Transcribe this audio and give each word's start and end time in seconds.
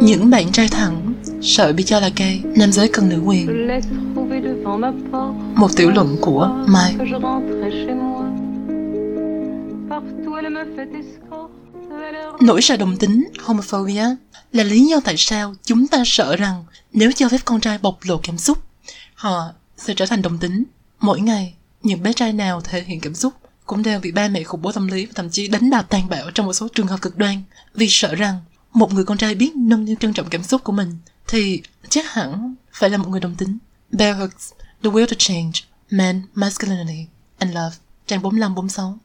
Những 0.00 0.30
bạn 0.30 0.52
trai 0.52 0.68
thẳng 0.68 1.14
sợ 1.42 1.72
bị 1.72 1.84
cho 1.84 2.00
là 2.00 2.10
gay, 2.16 2.42
nam 2.56 2.72
giới 2.72 2.88
cần 2.88 3.08
nữ 3.08 3.20
quyền. 3.24 3.68
Một 5.54 5.68
tiểu 5.76 5.90
luận 5.90 6.16
của 6.20 6.64
Mai. 6.66 6.94
Nỗi 12.40 12.62
sợ 12.62 12.76
đồng 12.76 12.96
tính, 12.96 13.28
homophobia, 13.42 14.06
là 14.52 14.64
lý 14.64 14.86
do 14.86 15.00
tại 15.04 15.14
sao 15.16 15.54
chúng 15.62 15.86
ta 15.86 16.02
sợ 16.06 16.36
rằng 16.36 16.64
nếu 16.92 17.12
cho 17.12 17.28
phép 17.28 17.38
con 17.44 17.60
trai 17.60 17.78
bộc 17.82 17.98
lộ 18.02 18.20
cảm 18.22 18.38
xúc, 18.38 18.58
họ 19.14 19.44
sẽ 19.76 19.94
trở 19.94 20.06
thành 20.06 20.22
đồng 20.22 20.38
tính. 20.38 20.64
Mỗi 21.00 21.20
ngày, 21.20 21.54
những 21.82 22.02
bé 22.02 22.12
trai 22.12 22.32
nào 22.32 22.60
thể 22.60 22.82
hiện 22.86 23.00
cảm 23.00 23.14
xúc 23.14 23.32
cũng 23.66 23.82
đang 23.82 24.00
bị 24.00 24.12
ba 24.12 24.28
mẹ 24.28 24.42
khủng 24.42 24.62
bố 24.62 24.72
tâm 24.72 24.86
lý 24.86 25.06
và 25.06 25.12
thậm 25.14 25.30
chí 25.30 25.48
đánh 25.48 25.70
đạp 25.70 25.82
tàn 25.82 26.08
bạo 26.08 26.30
trong 26.30 26.46
một 26.46 26.52
số 26.52 26.68
trường 26.68 26.86
hợp 26.86 27.02
cực 27.02 27.16
đoan 27.16 27.42
vì 27.74 27.86
sợ 27.90 28.14
rằng 28.14 28.38
một 28.72 28.92
người 28.92 29.04
con 29.04 29.18
trai 29.18 29.34
biết 29.34 29.56
nâng 29.56 29.84
niu 29.84 29.96
trân 30.00 30.12
trọng 30.12 30.28
cảm 30.28 30.42
xúc 30.42 30.64
của 30.64 30.72
mình 30.72 30.98
thì 31.28 31.62
chắc 31.88 32.12
hẳn 32.12 32.54
phải 32.72 32.90
là 32.90 32.98
một 32.98 33.08
người 33.08 33.20
đồng 33.20 33.34
tính. 33.34 33.58
Bell 33.90 34.18
Hooks, 34.18 34.52
The 34.82 34.90
Will 34.90 35.06
to 35.06 35.14
Change, 35.18 35.52
men 35.90 36.22
Masculinity 36.34 37.06
and 37.38 37.54
Love, 37.54 37.76
trang 38.06 38.22
45-46. 38.22 38.96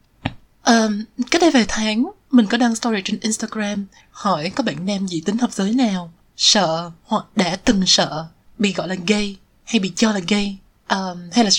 Um, 0.65 1.03
cách 1.31 1.41
đây 1.41 1.51
vài 1.51 1.65
tháng, 1.67 2.11
mình 2.31 2.45
có 2.45 2.57
đăng 2.57 2.75
story 2.75 3.01
trên 3.05 3.19
Instagram 3.19 3.85
hỏi 4.11 4.51
có 4.55 4.63
bạn 4.63 4.85
nam 4.85 5.07
dị 5.07 5.21
tính 5.21 5.37
hợp 5.37 5.51
giới 5.51 5.73
nào 5.73 6.11
sợ 6.37 6.91
hoặc 7.03 7.25
đã 7.35 7.55
từng 7.55 7.83
sợ 7.85 8.27
bị 8.57 8.73
gọi 8.73 8.87
là 8.87 8.95
gay 9.07 9.37
hay 9.63 9.79
bị 9.79 9.91
cho 9.95 10.11
là 10.11 10.19
gay 10.27 10.57
um, 10.89 11.29
hay 11.31 11.43
là 11.43 11.49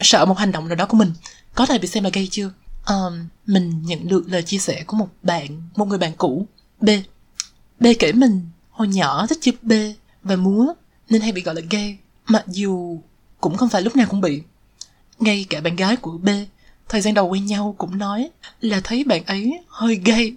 sợ 0.00 0.24
một 0.24 0.38
hành 0.38 0.52
động 0.52 0.68
nào 0.68 0.76
đó 0.76 0.86
của 0.86 0.96
mình. 0.96 1.12
Có 1.54 1.66
thể 1.66 1.78
bị 1.78 1.88
xem 1.88 2.04
là 2.04 2.10
gay 2.12 2.28
chưa? 2.30 2.50
Um, 2.86 3.26
mình 3.46 3.82
nhận 3.82 4.08
được 4.08 4.24
lời 4.28 4.42
chia 4.42 4.58
sẻ 4.58 4.84
của 4.86 4.96
một 4.96 5.08
bạn 5.22 5.62
một 5.76 5.84
người 5.84 5.98
bạn 5.98 6.12
cũ 6.18 6.46
b. 6.80 6.88
B 7.80 7.86
kể 7.98 8.12
mình 8.12 8.40
hồi 8.70 8.88
nhỏ 8.88 9.26
thích 9.26 9.38
chơi 9.40 9.54
b 9.62 9.72
và 10.22 10.36
múa 10.36 10.66
nên 11.08 11.22
hay 11.22 11.32
bị 11.32 11.42
gọi 11.42 11.54
là 11.54 11.60
gay 11.70 11.98
mặc 12.26 12.44
dù 12.46 13.00
cũng 13.40 13.56
không 13.56 13.68
phải 13.68 13.82
lúc 13.82 13.96
nào 13.96 14.06
cũng 14.10 14.20
bị. 14.20 14.42
Ngay 15.18 15.46
cả 15.50 15.60
bạn 15.60 15.76
gái 15.76 15.96
của 15.96 16.18
b 16.18 16.28
thời 16.88 17.00
gian 17.00 17.14
đầu 17.14 17.28
quen 17.28 17.46
nhau 17.46 17.74
cũng 17.78 17.98
nói 17.98 18.30
là 18.60 18.80
thấy 18.84 19.04
bạn 19.04 19.24
ấy 19.24 19.52
hơi 19.68 20.00
gay. 20.04 20.34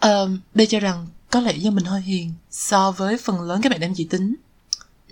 Um, 0.00 0.40
b 0.54 0.60
cho 0.68 0.80
rằng 0.80 1.06
có 1.30 1.40
lẽ 1.40 1.56
do 1.56 1.70
mình 1.70 1.84
hơi 1.84 2.00
hiền 2.00 2.32
so 2.50 2.90
với 2.90 3.18
phần 3.18 3.40
lớn 3.40 3.60
các 3.62 3.70
bạn 3.70 3.80
nam 3.80 3.94
dị 3.94 4.04
tính 4.04 4.34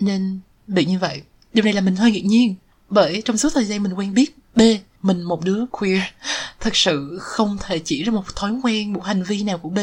nên 0.01 0.41
bị 0.67 0.85
như 0.85 0.99
vậy. 0.99 1.23
Điều 1.55 1.65
này 1.65 1.73
là 1.73 1.81
mình 1.81 1.97
hơi 1.97 2.13
ngạc 2.13 2.25
nhiên 2.25 2.55
bởi 2.93 3.23
trong 3.25 3.37
suốt 3.39 3.49
thời 3.55 3.65
gian 3.65 3.83
mình 3.83 3.93
quen 3.93 4.15
biết 4.15 4.37
b, 4.57 4.61
mình 5.03 5.23
một 5.23 5.45
đứa 5.45 5.65
queer, 5.71 6.03
thật 6.61 6.77
sự 6.77 7.19
không 7.21 7.57
thể 7.61 7.79
chỉ 7.79 8.03
ra 8.03 8.13
một 8.13 8.37
thói 8.37 8.53
quen, 8.63 8.93
một 8.93 9.05
hành 9.05 9.23
vi 9.23 9.43
nào 9.43 9.59
của 9.59 9.69
b. 9.69 9.79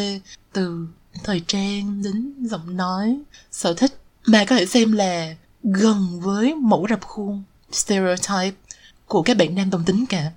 Từ 0.54 0.88
thời 1.24 1.42
trang 1.48 2.04
đến 2.04 2.34
giọng 2.48 2.78
nói, 2.78 3.20
sở 3.52 3.74
thích 3.74 4.02
mà 4.26 4.46
có 4.46 4.56
thể 4.56 4.66
xem 4.66 4.92
là 4.92 5.36
gần 5.64 6.20
với 6.22 6.56
mẫu 6.56 6.88
rập 6.90 7.02
khuôn, 7.02 7.44
stereotype 7.72 8.58
của 9.06 9.22
các 9.22 9.38
bạn 9.38 9.56
nam 9.56 9.70
đồng 9.70 9.84
tính 9.86 10.06
cả. 10.10 10.32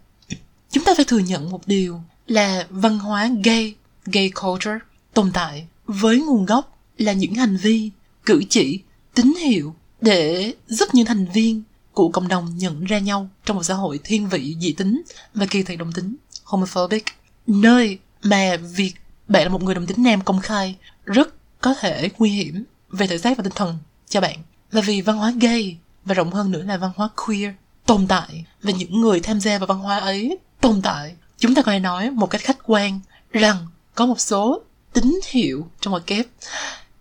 Chúng 0.70 0.84
ta 0.84 0.92
phải 0.96 1.04
thừa 1.04 1.18
nhận 1.18 1.50
một 1.50 1.66
điều 1.66 2.00
là 2.26 2.66
văn 2.70 2.98
hóa 2.98 3.30
gay 3.44 3.74
gay 4.06 4.30
culture 4.30 4.78
tồn 5.14 5.30
tại 5.34 5.66
với 5.86 6.20
nguồn 6.20 6.46
gốc 6.46 6.78
là 6.98 7.12
những 7.12 7.34
hành 7.34 7.56
vi 7.56 7.90
cử 8.24 8.42
chỉ, 8.48 8.80
tín 9.14 9.34
hiệu 9.34 9.74
để 10.00 10.54
giúp 10.68 10.88
những 10.92 11.06
thành 11.06 11.26
viên 11.34 11.62
của 11.92 12.08
cộng 12.08 12.28
đồng 12.28 12.56
nhận 12.56 12.84
ra 12.84 12.98
nhau 12.98 13.28
trong 13.44 13.56
một 13.56 13.62
xã 13.62 13.74
hội 13.74 14.00
thiên 14.04 14.28
vị, 14.28 14.56
dị 14.60 14.72
tính 14.72 15.02
và 15.34 15.46
kỳ 15.46 15.62
thị 15.62 15.76
đồng 15.76 15.92
tính, 15.92 16.16
homophobic, 16.44 17.04
nơi 17.46 17.98
mà 18.22 18.56
việc 18.56 18.92
bạn 19.28 19.42
là 19.42 19.48
một 19.48 19.62
người 19.62 19.74
đồng 19.74 19.86
tính 19.86 20.02
nam 20.02 20.20
công 20.20 20.40
khai 20.40 20.76
rất 21.04 21.34
có 21.60 21.74
thể 21.80 22.08
nguy 22.18 22.30
hiểm 22.30 22.64
về 22.90 23.06
thể 23.06 23.18
xác 23.18 23.36
và 23.38 23.44
tinh 23.44 23.52
thần 23.56 23.78
cho 24.08 24.20
bạn. 24.20 24.38
Là 24.70 24.80
vì 24.80 25.00
văn 25.00 25.16
hóa 25.16 25.32
gay 25.40 25.78
và 26.04 26.14
rộng 26.14 26.32
hơn 26.32 26.50
nữa 26.50 26.62
là 26.62 26.76
văn 26.76 26.90
hóa 26.96 27.08
queer 27.26 27.54
tồn 27.86 28.06
tại, 28.06 28.44
và 28.62 28.72
những 28.72 29.00
người 29.00 29.20
tham 29.20 29.40
gia 29.40 29.58
vào 29.58 29.66
văn 29.66 29.78
hóa 29.78 29.98
ấy 29.98 30.38
tồn 30.60 30.82
tại, 30.82 31.14
chúng 31.38 31.54
ta 31.54 31.62
có 31.62 31.72
thể 31.72 31.78
nói 31.78 32.10
một 32.10 32.26
cách 32.26 32.40
khách 32.40 32.58
quan 32.66 33.00
rằng 33.32 33.66
có 33.94 34.06
một 34.06 34.20
số 34.20 34.62
tín 34.92 35.20
hiệu 35.30 35.68
trong 35.80 35.92
một 35.92 36.06
kép 36.06 36.26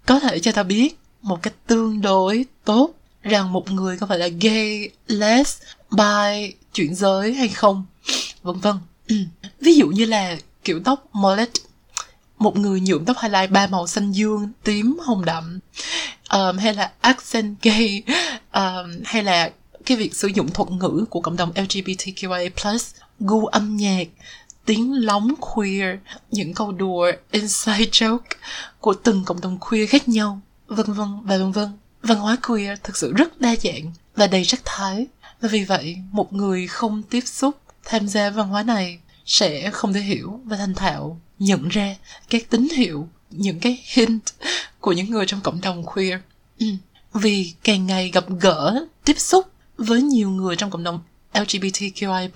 có 0.05 0.19
thể 0.19 0.39
cho 0.39 0.51
ta 0.51 0.63
biết 0.63 0.99
một 1.21 1.41
cách 1.41 1.53
tương 1.67 2.01
đối 2.01 2.45
tốt 2.65 2.89
rằng 3.23 3.53
một 3.53 3.71
người 3.71 3.97
có 3.97 4.07
phải 4.07 4.19
là 4.19 4.27
gay, 4.27 4.89
les, 5.07 5.57
bi, 5.91 6.53
chuyển 6.73 6.95
giới 6.95 7.33
hay 7.33 7.47
không, 7.47 7.85
vân 8.43 8.59
vân. 8.59 8.75
Ví 9.59 9.75
dụ 9.75 9.87
như 9.87 10.05
là 10.05 10.37
kiểu 10.63 10.81
tóc 10.85 11.05
mullet, 11.13 11.49
một 12.37 12.57
người 12.57 12.81
nhuộm 12.81 13.05
tóc 13.05 13.17
highlight 13.21 13.51
ba 13.51 13.67
màu 13.67 13.87
xanh 13.87 14.11
dương, 14.11 14.51
tím, 14.63 14.97
hồng 15.01 15.25
đậm, 15.25 15.59
um, 16.31 16.57
hay 16.57 16.73
là 16.73 16.91
accent 17.01 17.61
gay, 17.61 18.03
um, 18.53 18.91
hay 19.05 19.23
là 19.23 19.51
cái 19.85 19.97
việc 19.97 20.15
sử 20.15 20.27
dụng 20.27 20.49
thuật 20.53 20.71
ngữ 20.71 21.05
của 21.09 21.21
cộng 21.21 21.37
đồng 21.37 21.51
LGBTQIA+, 21.51 22.93
gu 23.19 23.45
âm 23.45 23.77
nhạc, 23.77 24.07
tiếng 24.65 24.93
lóng 24.93 25.33
queer, 25.39 25.99
những 26.31 26.53
câu 26.53 26.71
đùa 26.71 27.11
inside 27.31 27.85
joke 27.91 28.19
của 28.79 28.93
từng 28.93 29.23
cộng 29.25 29.41
đồng 29.41 29.57
queer 29.57 29.89
khác 29.89 30.09
nhau, 30.09 30.41
vân 30.67 30.93
vân 30.93 31.07
và 31.23 31.37
vân 31.37 31.51
vân. 31.51 31.69
Văn 32.01 32.17
hóa 32.17 32.37
queer 32.47 32.79
thực 32.83 32.97
sự 32.97 33.13
rất 33.13 33.41
đa 33.41 33.55
dạng 33.63 33.91
và 34.15 34.27
đầy 34.27 34.45
sắc 34.45 34.61
thái. 34.65 35.07
Và 35.41 35.49
vì 35.51 35.63
vậy, 35.63 35.97
một 36.11 36.33
người 36.33 36.67
không 36.67 37.03
tiếp 37.03 37.23
xúc 37.25 37.61
tham 37.83 38.07
gia 38.07 38.29
văn 38.29 38.47
hóa 38.47 38.63
này 38.63 38.99
sẽ 39.25 39.69
không 39.71 39.93
thể 39.93 39.99
hiểu 39.99 40.39
và 40.45 40.57
thành 40.57 40.75
thạo 40.75 41.21
nhận 41.39 41.67
ra 41.67 41.95
các 42.29 42.49
tín 42.49 42.67
hiệu, 42.75 43.07
những 43.29 43.59
cái 43.59 43.83
hint 43.93 44.23
của 44.79 44.91
những 44.91 45.09
người 45.09 45.25
trong 45.25 45.41
cộng 45.41 45.61
đồng 45.61 45.83
queer. 45.85 46.19
Ừ. 46.59 46.65
Vì 47.13 47.53
càng 47.63 47.85
ngày 47.85 48.11
gặp 48.13 48.25
gỡ, 48.39 48.85
tiếp 49.05 49.19
xúc 49.19 49.47
với 49.77 50.01
nhiều 50.01 50.29
người 50.29 50.55
trong 50.55 50.69
cộng 50.69 50.83
đồng 50.83 50.99
LGBTQI+ 51.33 52.29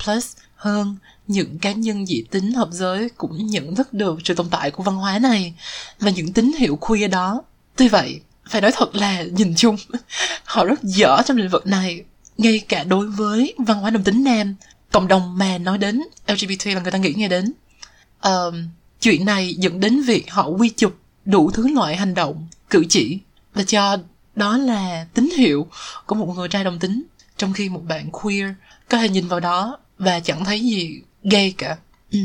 hơn 0.56 0.96
những 1.28 1.60
cá 1.60 1.72
nhân 1.72 2.06
dị 2.06 2.24
tính 2.32 2.52
hợp 2.52 2.70
giới 2.72 3.10
cũng 3.10 3.48
nhận 3.48 3.76
thức 3.76 3.94
được 3.94 4.20
sự 4.24 4.34
tồn 4.34 4.50
tại 4.50 4.72
của 4.72 4.84
văn 4.84 4.96
hóa 4.96 5.20
này 5.20 5.54
và 6.00 6.12
những 6.12 6.34
tín 6.34 6.52
hiệu 6.58 6.76
queer 6.76 7.12
đó. 7.12 7.44
Tuy 7.76 7.88
vậy, 7.88 8.22
phải 8.50 8.62
nói 8.62 8.72
thật 8.72 8.96
là 8.96 9.24
nhìn 9.24 9.54
chung 9.56 9.76
họ 10.44 10.66
rất 10.66 10.84
dở 10.84 11.22
trong 11.26 11.38
lĩnh 11.38 11.50
vực 11.50 11.68
này 11.68 12.04
ngay 12.38 12.60
cả 12.60 12.84
đối 12.84 13.08
với 13.08 13.56
văn 13.58 13.78
hóa 13.78 13.90
đồng 13.90 14.04
tính 14.04 14.24
nam 14.24 14.56
cộng 14.92 15.08
đồng 15.08 15.38
mà 15.38 15.58
nói 15.58 15.78
đến 15.78 16.02
lgbt 16.28 16.68
là 16.68 16.82
người 16.82 16.92
ta 16.92 16.98
nghĩ 16.98 17.14
ngay 17.14 17.30
đến 17.30 17.54
uh, 18.28 18.54
chuyện 19.02 19.26
này 19.26 19.54
dẫn 19.54 19.80
đến 19.80 20.02
việc 20.02 20.32
họ 20.32 20.48
quy 20.48 20.70
chụp 20.70 20.96
đủ 21.26 21.52
thứ 21.52 21.68
loại 21.68 21.96
hành 21.96 22.14
động 22.14 22.48
cử 22.70 22.84
chỉ 22.90 23.20
và 23.54 23.64
cho 23.64 23.98
đó 24.36 24.58
là 24.58 25.06
tín 25.14 25.30
hiệu 25.38 25.68
của 26.06 26.16
một 26.16 26.34
người 26.36 26.48
trai 26.48 26.64
đồng 26.64 26.80
tính 26.80 27.04
trong 27.38 27.54
khi 27.54 27.70
một 27.70 27.82
bạn 27.88 28.12
queer 28.12 28.50
có 28.90 28.98
thể 28.98 29.10
nhìn 29.10 29.28
vào 29.28 29.40
đó 29.40 29.78
và 29.98 30.20
chẳng 30.20 30.46
thấy 30.46 30.60
gì 30.60 31.02
gay 31.24 31.54
cả 31.58 31.78
ừ. 32.12 32.20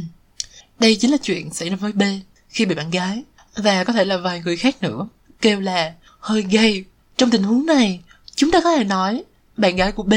đây 0.78 0.97
chính 0.97 1.10
là 1.10 1.16
chuyện 1.22 1.52
xảy 1.52 1.70
ra 1.70 1.76
với 1.76 1.92
b 1.92 2.02
khi 2.48 2.64
bị 2.64 2.75
bạn 2.75 2.91
gái 2.91 3.22
và 3.56 3.84
có 3.84 3.92
thể 3.92 4.04
là 4.04 4.16
vài 4.16 4.41
người 4.44 4.56
khác 4.56 4.82
nữa 4.82 5.08
kêu 5.41 5.60
là 5.60 5.92
hơi 6.20 6.42
gay. 6.50 6.84
Trong 7.16 7.31
tình 7.31 7.42
huống 7.42 7.66
này, 7.66 8.00
chúng 8.34 8.50
ta 8.50 8.60
có 8.60 8.76
thể 8.76 8.84
nói 8.84 9.25
bạn 9.56 9.76
gái 9.76 9.92
của 9.92 10.03
B 10.03 10.14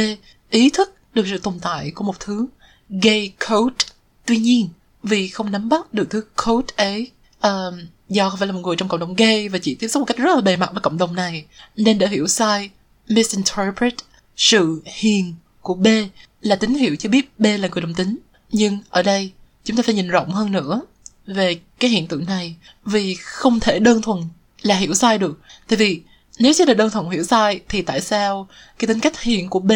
ý 0.49 0.69
thức 0.69 0.93
được 1.13 1.25
sự 1.29 1.37
tồn 1.37 1.59
tại 1.61 1.91
của 1.91 2.03
một 2.03 2.19
thứ 2.19 2.47
gay 2.89 3.33
code. 3.49 3.75
Tuy 4.25 4.37
nhiên, 4.37 4.69
vì 5.03 5.27
không 5.27 5.51
nắm 5.51 5.69
bắt 5.69 5.93
được 5.93 6.09
thứ 6.09 6.23
code 6.45 6.73
ấy, 6.77 7.11
uh, 7.47 7.73
do 8.09 8.29
không 8.29 8.39
phải 8.39 8.47
là 8.47 8.53
một 8.53 8.59
người 8.63 8.75
trong 8.75 8.87
cộng 8.87 8.99
đồng 8.99 9.15
gay 9.15 9.49
và 9.49 9.59
chỉ 9.61 9.75
tiếp 9.75 9.87
xúc 9.87 10.01
một 10.01 10.05
cách 10.05 10.17
rất 10.17 10.35
là 10.35 10.41
bề 10.41 10.57
mặt 10.57 10.69
với 10.73 10.81
cộng 10.81 10.97
đồng 10.97 11.15
này, 11.15 11.45
nên 11.75 11.97
đã 11.97 12.07
hiểu 12.07 12.27
sai, 12.27 12.69
misinterpret 13.07 13.93
sự 14.35 14.81
hiền 14.85 15.33
của 15.61 15.73
B 15.73 15.87
là 16.41 16.55
tín 16.55 16.73
hiệu 16.73 16.95
cho 16.95 17.09
biết 17.09 17.39
B 17.39 17.45
là 17.45 17.67
người 17.67 17.81
đồng 17.81 17.93
tính. 17.93 18.17
Nhưng 18.51 18.79
ở 18.89 19.03
đây, 19.03 19.31
chúng 19.63 19.77
ta 19.77 19.83
phải 19.83 19.95
nhìn 19.95 20.07
rộng 20.07 20.31
hơn 20.31 20.51
nữa 20.51 20.81
về 21.27 21.59
cái 21.79 21.89
hiện 21.89 22.07
tượng 22.07 22.25
này 22.25 22.55
vì 22.85 23.15
không 23.15 23.59
thể 23.59 23.79
đơn 23.79 24.01
thuần 24.01 24.19
là 24.63 24.75
hiểu 24.75 24.93
sai 24.93 25.17
được. 25.17 25.39
Tại 25.67 25.77
vì 25.77 26.01
nếu 26.39 26.53
chỉ 26.55 26.65
là 26.65 26.73
đơn 26.73 26.89
thuần 26.89 27.09
hiểu 27.09 27.23
sai 27.23 27.61
thì 27.69 27.81
tại 27.81 28.01
sao 28.01 28.47
cái 28.79 28.87
tính 28.87 28.99
cách 28.99 29.21
hiền 29.21 29.49
của 29.49 29.59
b 29.59 29.71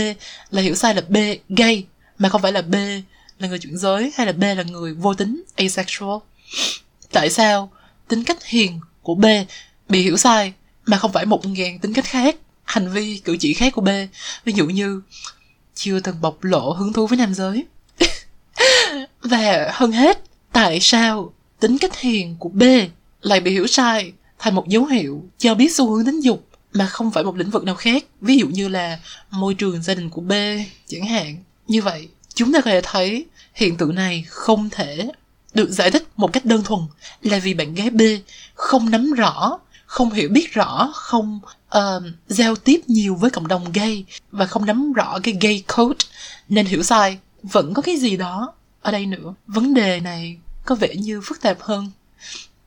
là 0.52 0.62
hiểu 0.62 0.76
sai 0.76 0.96
là 0.96 1.02
b 1.10 1.18
gay, 1.50 1.86
mà 2.18 2.30
không 2.30 2.42
phải 2.42 2.52
là 2.52 2.62
b 2.62 2.76
là 3.40 3.48
người 3.48 3.60
chuyển 3.60 3.78
giới 3.78 4.12
hay 4.16 4.26
là 4.26 4.32
b 4.32 4.42
là 4.42 4.64
người 4.64 4.94
vô 4.94 5.14
tính, 5.14 5.44
asexual? 5.56 6.20
Tại 7.12 7.30
sao 7.30 7.72
tính 8.08 8.24
cách 8.24 8.46
hiền 8.46 8.80
của 9.02 9.16
b 9.16 9.26
bị 9.90 10.02
hiểu 10.02 10.18
sai 10.18 10.54
mà 10.86 10.98
không 10.98 11.12
phải 11.12 11.26
một 11.26 11.46
ngàn 11.46 11.80
tính 11.80 11.94
cách 11.94 12.06
khác, 12.06 12.36
hành 12.64 12.90
vi, 12.90 13.22
cử 13.24 13.38
chỉ 13.40 13.54
khác 13.54 13.74
của 13.74 13.82
b? 13.82 13.90
Ví 14.46 14.54
dụ 14.54 14.66
như 14.66 15.02
chưa 15.76 16.00
từng 16.00 16.22
bộc 16.22 16.44
lộ 16.44 16.72
hứng 16.72 16.94
thú 16.94 17.08
với 17.08 17.18
nam 17.18 17.34
giới. 17.34 17.66
Và 19.22 19.72
hơn 19.74 19.92
hết, 19.92 20.22
tại 20.52 20.80
sao 20.80 21.34
tính 21.60 21.78
cách 21.78 22.00
hiền 22.00 22.36
của 22.40 22.50
b 22.50 22.64
lại 23.22 23.40
bị 23.40 23.52
hiểu 23.52 23.68
sai 23.68 24.12
thành 24.40 24.56
một 24.56 24.68
dấu 24.68 24.86
hiệu 24.86 25.24
cho 25.38 25.56
biết 25.56 25.76
xu 25.76 25.90
hướng 25.92 26.06
tính 26.06 26.20
dục 26.20 26.48
mà 26.74 26.86
không 26.86 27.12
phải 27.12 27.24
một 27.24 27.36
lĩnh 27.36 27.50
vực 27.50 27.64
nào 27.64 27.76
khác 27.76 28.06
ví 28.22 28.38
dụ 28.38 28.48
như 28.48 28.68
là 28.68 29.00
môi 29.32 29.54
trường 29.54 29.84
gia 29.84 29.94
đình 29.94 30.10
của 30.10 30.22
b 30.22 30.32
chẳng 30.88 31.06
hạn 31.06 31.38
như 31.68 31.82
vậy 31.82 32.08
chúng 32.34 32.54
ta 32.54 32.62
có 32.62 32.72
thể 32.72 32.82
thấy 32.84 33.26
hiện 33.54 33.78
tượng 33.78 33.96
này 33.96 34.26
không 34.28 34.70
thể 34.70 35.10
được 35.54 35.72
giải 35.72 35.92
thích 35.92 36.08
một 36.18 36.34
cách 36.34 36.46
đơn 36.46 36.64
thuần 36.64 36.82
là 37.22 37.40
vì 37.40 37.54
bạn 37.54 37.74
gái 37.74 37.90
B 37.90 38.02
không 38.54 38.90
nắm 38.90 39.14
rõ, 39.14 39.60
không 39.86 40.12
hiểu 40.12 40.30
biết 40.30 40.54
rõ, 40.54 40.92
không 40.94 41.40
uh, 41.78 42.04
giao 42.28 42.56
tiếp 42.56 42.80
nhiều 42.88 43.16
với 43.16 43.30
cộng 43.30 43.48
đồng 43.48 43.72
gay 43.72 44.06
và 44.32 44.46
không 44.46 44.66
nắm 44.66 44.94
rõ 44.94 45.20
cái 45.24 45.38
gay 45.42 45.64
code 45.76 46.06
nên 46.50 46.66
hiểu 46.66 46.84
sai. 46.84 47.18
Vẫn 47.44 47.74
có 47.74 47.82
cái 47.82 47.98
gì 47.98 48.18
đó 48.18 48.54
ở 48.82 48.92
đây 48.92 49.06
nữa. 49.06 49.34
Vấn 49.48 49.74
đề 49.74 50.00
này 50.00 50.38
có 50.66 50.76
vẻ 50.76 50.96
như 50.96 51.22
phức 51.22 51.42
tạp 51.42 51.62
hơn. 51.62 51.92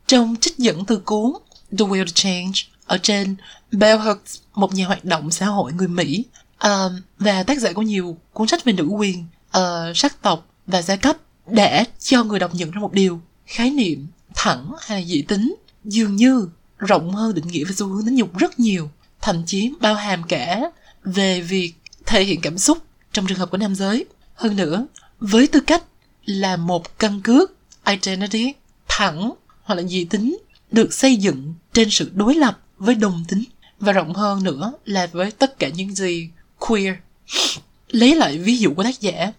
Trong 0.07 0.37
trích 0.41 0.59
dẫn 0.59 0.85
từ 0.85 0.97
cuốn 0.97 1.33
The 1.79 1.85
Will 1.85 2.05
to 2.05 2.13
Change 2.15 2.53
ở 2.87 2.99
trên 2.99 3.37
Bell 3.73 4.01
Hooks, 4.01 4.39
một 4.55 4.75
nhà 4.75 4.87
hoạt 4.87 5.05
động 5.05 5.31
xã 5.31 5.47
hội 5.47 5.73
người 5.73 5.89
Mỹ. 5.89 6.25
Uh, 6.67 6.93
và 7.19 7.43
tác 7.43 7.59
giả 7.59 7.73
của 7.73 7.83
nhiều 7.83 8.17
cuốn 8.33 8.49
sách 8.49 8.65
về 8.65 8.73
nữ 8.73 8.85
quyền, 8.85 9.25
uh, 9.59 9.97
sắc 9.97 10.23
tộc 10.23 10.47
và 10.67 10.83
giai 10.83 10.97
cấp 10.97 11.17
để 11.47 11.85
cho 11.99 12.25
người 12.25 12.39
đọc 12.39 12.55
nhận 12.55 12.71
ra 12.71 12.81
một 12.81 12.93
điều 12.93 13.21
khái 13.47 13.71
niệm 13.71 14.07
thẳng 14.35 14.73
hay 14.81 15.01
là 15.01 15.07
dị 15.07 15.23
tính 15.23 15.55
dường 15.85 16.17
như 16.17 16.49
rộng 16.79 17.13
hơn 17.13 17.35
định 17.35 17.47
nghĩa 17.49 17.65
về 17.65 17.73
xu 17.77 17.87
hướng 17.87 18.05
tính 18.05 18.17
dục 18.17 18.39
rất 18.39 18.61
nhiều 18.61 18.91
thậm 19.21 19.43
chí 19.47 19.73
bao 19.81 19.95
hàm 19.95 20.23
cả 20.23 20.71
về 21.05 21.41
việc 21.41 21.73
thể 22.07 22.25
hiện 22.25 22.41
cảm 22.41 22.59
xúc 22.59 22.79
trong 23.13 23.27
trường 23.27 23.39
hợp 23.39 23.51
của 23.51 23.57
nam 23.57 23.75
giới. 23.75 24.05
Hơn 24.35 24.57
nữa 24.57 24.87
với 25.21 25.47
tư 25.47 25.61
cách 25.61 25.83
là 26.25 26.57
một 26.57 26.99
căn 26.99 27.21
cước 27.21 27.53
identity 27.87 28.53
thẳng 28.89 29.33
hoặc 29.63 29.75
là 29.75 29.83
dị 29.83 30.05
tính 30.05 30.39
được 30.73 30.95
xây 30.95 31.17
dựng 31.17 31.55
trên 31.73 31.91
sự 31.91 32.11
đối 32.15 32.35
lập 32.35 32.59
với 32.79 32.95
đồng 32.95 33.25
tính. 33.29 33.45
Và 33.81 33.93
rộng 33.93 34.15
hơn 34.15 34.45
nữa 34.45 34.73
là 34.85 35.07
với 35.13 35.31
tất 35.31 35.59
cả 35.59 35.69
những 35.69 35.95
gì 35.95 36.31
queer 36.59 36.95
lấy 37.89 38.15
lại 38.15 38.39
ví 38.39 38.59
dụ 38.59 38.75
của 38.75 38.83
tác 38.83 39.01
giả. 39.01 39.33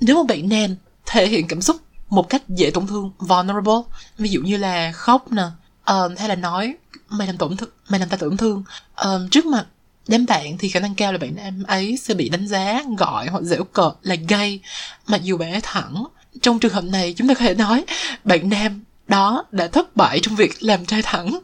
Nếu 0.00 0.16
một 0.16 0.24
bạn 0.28 0.48
nam 0.48 0.76
thể 1.06 1.28
hiện 1.28 1.46
cảm 1.48 1.62
xúc 1.62 1.76
một 2.10 2.28
cách 2.28 2.42
dễ 2.48 2.70
tổn 2.70 2.86
thương 2.86 3.10
vulnerable 3.18 3.96
ví 4.18 4.28
dụ 4.28 4.40
như 4.40 4.56
là 4.56 4.92
khóc 4.92 5.32
nè 5.32 5.42
um, 5.86 6.16
hay 6.18 6.28
là 6.28 6.34
nói 6.34 6.74
mày 7.08 7.26
làm 7.26 7.36
tổn 7.36 7.56
thương 7.56 7.70
mày 7.88 8.00
làm 8.00 8.08
ta 8.08 8.16
tổn 8.16 8.36
thương 8.36 8.64
um, 8.96 9.28
trước 9.28 9.46
mặt 9.46 9.66
đám 10.08 10.26
bạn 10.26 10.58
thì 10.58 10.68
khả 10.68 10.80
năng 10.80 10.94
cao 10.94 11.12
là 11.12 11.18
bạn 11.18 11.36
nam 11.36 11.62
ấy 11.62 11.96
sẽ 11.96 12.14
bị 12.14 12.28
đánh 12.28 12.46
giá 12.46 12.82
gọi 12.98 13.26
hoặc 13.26 13.42
dễu 13.42 13.64
cợt 13.64 13.92
là 14.02 14.14
gay. 14.28 14.60
Mặc 15.06 15.22
dù 15.22 15.36
bạn 15.36 15.52
ấy 15.52 15.60
thẳng 15.62 16.04
trong 16.42 16.58
trường 16.58 16.72
hợp 16.72 16.84
này 16.84 17.14
chúng 17.16 17.28
ta 17.28 17.34
có 17.34 17.40
thể 17.40 17.54
nói 17.54 17.84
bạn 18.24 18.48
nam 18.48 18.84
đó 19.08 19.44
đã 19.52 19.68
thất 19.68 19.96
bại 19.96 20.20
trong 20.22 20.36
việc 20.36 20.62
làm 20.62 20.86
trai 20.86 21.02
thẳng. 21.02 21.38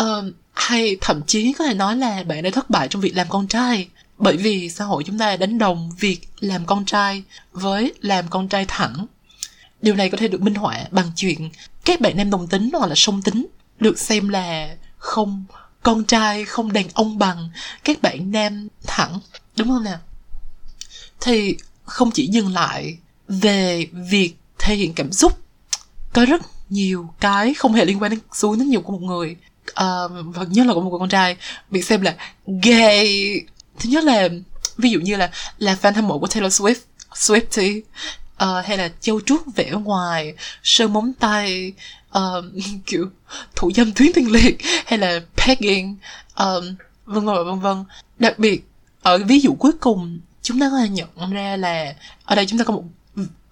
Uh, 0.00 0.06
hay 0.52 0.96
thậm 1.00 1.20
chí 1.26 1.52
có 1.52 1.64
thể 1.64 1.74
nói 1.74 1.96
là 1.96 2.22
bạn 2.22 2.42
đã 2.42 2.50
thất 2.50 2.70
bại 2.70 2.88
trong 2.88 3.02
việc 3.02 3.16
làm 3.16 3.26
con 3.28 3.48
trai. 3.48 3.88
Bởi 4.18 4.36
vì 4.36 4.68
xã 4.68 4.84
hội 4.84 5.04
chúng 5.04 5.18
ta 5.18 5.36
đánh 5.36 5.58
đồng 5.58 5.90
việc 5.98 6.20
làm 6.40 6.66
con 6.66 6.84
trai 6.84 7.22
với 7.52 7.92
làm 8.00 8.24
con 8.30 8.48
trai 8.48 8.64
thẳng. 8.68 9.06
Điều 9.82 9.94
này 9.94 10.10
có 10.10 10.16
thể 10.16 10.28
được 10.28 10.42
minh 10.42 10.54
họa 10.54 10.84
bằng 10.90 11.10
chuyện 11.16 11.50
các 11.84 12.00
bạn 12.00 12.16
nam 12.16 12.30
đồng 12.30 12.46
tính 12.46 12.70
hoặc 12.72 12.86
là 12.86 12.94
song 12.96 13.22
tính 13.22 13.46
được 13.80 13.98
xem 13.98 14.28
là 14.28 14.76
không 14.96 15.44
con 15.82 16.04
trai 16.04 16.44
không 16.44 16.72
đàn 16.72 16.86
ông 16.94 17.18
bằng 17.18 17.50
các 17.84 18.02
bạn 18.02 18.30
nam 18.32 18.68
thẳng. 18.86 19.20
Đúng 19.56 19.68
không 19.68 19.84
nào? 19.84 19.98
Thì 21.20 21.56
không 21.84 22.10
chỉ 22.10 22.26
dừng 22.26 22.54
lại 22.54 22.98
về 23.28 23.86
việc 24.10 24.34
thể 24.58 24.76
hiện 24.76 24.92
cảm 24.94 25.12
xúc 25.12 25.38
có 26.12 26.24
rất 26.24 26.42
nhiều 26.70 27.08
cái 27.20 27.54
không 27.54 27.72
hề 27.72 27.84
liên 27.84 28.02
quan 28.02 28.10
đến 28.10 28.20
xu 28.32 28.50
hướng 28.50 28.66
nhiều 28.66 28.80
của 28.80 28.92
một 28.92 29.02
người. 29.02 29.36
Uh, 29.70 30.34
và 30.34 30.44
nhất 30.48 30.66
là 30.66 30.74
của 30.74 30.80
một 30.80 30.90
người 30.90 30.98
con 30.98 31.08
trai. 31.08 31.36
Bị 31.70 31.82
xem 31.82 32.00
là 32.00 32.14
gay. 32.62 33.34
Thứ 33.78 33.90
nhất 33.90 34.04
là 34.04 34.28
ví 34.76 34.90
dụ 34.90 35.00
như 35.00 35.16
là 35.16 35.30
là 35.58 35.76
fan 35.82 35.94
hâm 35.94 36.08
mộ 36.08 36.18
của 36.18 36.26
Taylor 36.26 36.62
Swift 36.62 36.74
Swifty 37.14 37.78
uh, 37.78 37.84
ờ, 38.36 38.60
hay 38.60 38.78
là 38.78 38.90
châu 39.00 39.20
chuốt 39.20 39.40
vẽ 39.56 39.70
ngoài 39.70 40.34
sơn 40.62 40.92
móng 40.92 41.12
tay 41.12 41.72
uh, 42.18 42.44
kiểu 42.86 43.10
thủ 43.56 43.70
dâm 43.74 43.92
tuyến 43.92 44.12
tiền 44.14 44.32
liệt 44.32 44.56
hay 44.86 44.98
là 44.98 45.20
pegging 45.36 45.96
um, 46.36 46.74
vân 47.04 47.24
vân 47.24 47.44
vân 47.46 47.60
vân. 47.60 47.84
Đặc 48.18 48.38
biệt 48.38 48.62
ở 49.02 49.18
ví 49.18 49.40
dụ 49.40 49.54
cuối 49.58 49.72
cùng 49.80 50.20
chúng 50.42 50.60
ta 50.60 50.70
có 50.70 50.78
thể 50.78 50.88
nhận 50.88 51.08
ra 51.32 51.56
là 51.56 51.94
ở 52.24 52.36
đây 52.36 52.46
chúng 52.46 52.58
ta 52.58 52.64
có 52.64 52.74
một 52.74 52.84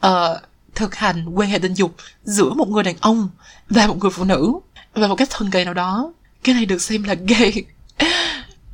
uh, 0.06 0.42
thực 0.76 0.94
hành 0.94 1.26
quan 1.34 1.48
hệ 1.48 1.58
tình 1.58 1.74
dục 1.74 1.94
giữa 2.24 2.50
một 2.54 2.68
người 2.68 2.82
đàn 2.82 2.96
ông 3.00 3.28
và 3.68 3.86
một 3.86 3.96
người 3.98 4.10
phụ 4.10 4.24
nữ. 4.24 4.52
Và 4.94 5.08
một 5.08 5.14
cách 5.14 5.30
thần 5.30 5.50
kỳ 5.50 5.64
nào 5.64 5.74
đó 5.74 6.12
cái 6.44 6.54
này 6.54 6.66
được 6.66 6.82
xem 6.82 7.02
là 7.02 7.14
gay 7.14 7.64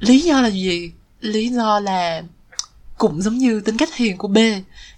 lý 0.00 0.20
do 0.20 0.40
là 0.40 0.48
gì? 0.48 0.92
Lý 1.20 1.48
do 1.48 1.80
là 1.80 2.22
cũng 2.98 3.22
giống 3.22 3.38
như 3.38 3.60
tính 3.60 3.76
cách 3.76 3.94
hiền 3.94 4.18
của 4.18 4.28
b 4.28 4.38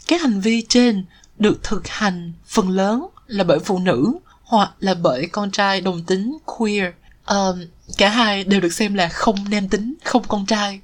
các 0.06 0.20
hành 0.22 0.40
vi 0.40 0.62
trên 0.68 1.04
được 1.38 1.62
thực 1.62 1.88
hành 1.88 2.32
phần 2.46 2.70
lớn 2.70 3.06
là 3.26 3.44
bởi 3.44 3.58
phụ 3.58 3.78
nữ 3.78 4.12
hoặc 4.42 4.70
là 4.80 4.94
bởi 4.94 5.26
con 5.26 5.50
trai 5.50 5.80
đồng 5.80 6.04
tính 6.04 6.38
queer. 6.44 6.84
Um, 7.26 7.64
cả 7.98 8.08
hai 8.08 8.44
đều 8.44 8.60
được 8.60 8.72
xem 8.72 8.94
là 8.94 9.08
không 9.08 9.36
nam 9.50 9.68
tính 9.68 9.94
không 10.04 10.22
con 10.28 10.46
trai. 10.46 10.80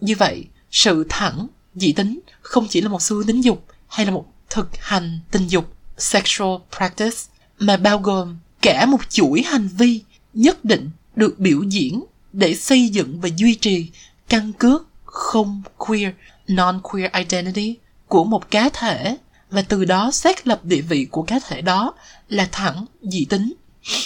Như 0.00 0.14
vậy 0.18 0.44
sự 0.70 1.06
thẳng 1.08 1.46
dị 1.74 1.92
tính 1.92 2.20
không 2.40 2.66
chỉ 2.70 2.80
là 2.80 2.88
một 2.88 3.02
xu 3.02 3.16
hướng 3.16 3.26
tính 3.26 3.44
dục 3.44 3.64
hay 3.88 4.06
là 4.06 4.12
một 4.12 4.26
thực 4.54 4.76
hành 4.80 5.20
tình 5.30 5.46
dục 5.46 5.72
sexual 5.98 6.50
practice 6.76 7.16
mà 7.58 7.76
bao 7.76 7.98
gồm 7.98 8.36
cả 8.62 8.86
một 8.86 9.10
chuỗi 9.10 9.42
hành 9.42 9.68
vi 9.68 10.02
nhất 10.34 10.64
định 10.64 10.90
được 11.16 11.38
biểu 11.38 11.62
diễn 11.62 12.04
để 12.32 12.54
xây 12.54 12.88
dựng 12.88 13.20
và 13.20 13.28
duy 13.36 13.54
trì 13.54 13.90
căn 14.28 14.52
cước 14.52 14.86
không 15.04 15.62
queer, 15.76 16.10
non-queer 16.46 17.10
identity 17.18 17.76
của 18.08 18.24
một 18.24 18.50
cá 18.50 18.68
thể. 18.68 19.16
Và 19.50 19.62
từ 19.62 19.84
đó 19.84 20.10
xác 20.10 20.46
lập 20.46 20.64
địa 20.64 20.80
vị 20.80 21.06
của 21.10 21.22
cá 21.22 21.38
thể 21.48 21.60
đó 21.60 21.94
là 22.28 22.48
thẳng 22.52 22.86
dị 23.02 23.24
tính. 23.24 23.52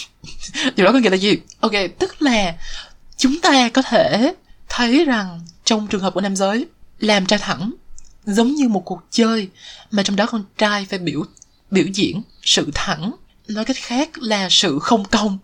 Điều 0.77 0.87
đó 0.87 0.93
có 0.93 0.99
nghĩa 0.99 1.11
là 1.11 1.17
gì? 1.17 1.37
Ok, 1.61 1.73
tức 1.99 2.23
là 2.23 2.57
chúng 3.17 3.41
ta 3.41 3.69
có 3.69 3.83
thể 3.83 4.35
thấy 4.69 5.05
rằng 5.05 5.41
trong 5.65 5.87
trường 5.87 6.01
hợp 6.01 6.15
của 6.15 6.21
nam 6.21 6.37
giới, 6.37 6.67
làm 6.99 7.27
trai 7.27 7.39
thẳng 7.39 7.73
giống 8.29 8.55
như 8.55 8.69
một 8.69 8.83
cuộc 8.85 9.01
chơi 9.11 9.49
mà 9.91 10.03
trong 10.03 10.17
đó 10.17 10.27
con 10.27 10.45
trai 10.59 10.85
phải 10.85 10.99
biểu 10.99 11.23
biểu 11.71 11.87
diễn 11.95 12.23
sự 12.43 12.71
thẳng. 12.75 13.13
Nói 13.49 13.65
cách 13.65 13.77
khác 13.81 14.19
là 14.19 14.49
sự 14.51 14.79
không 14.79 15.05
công 15.05 15.39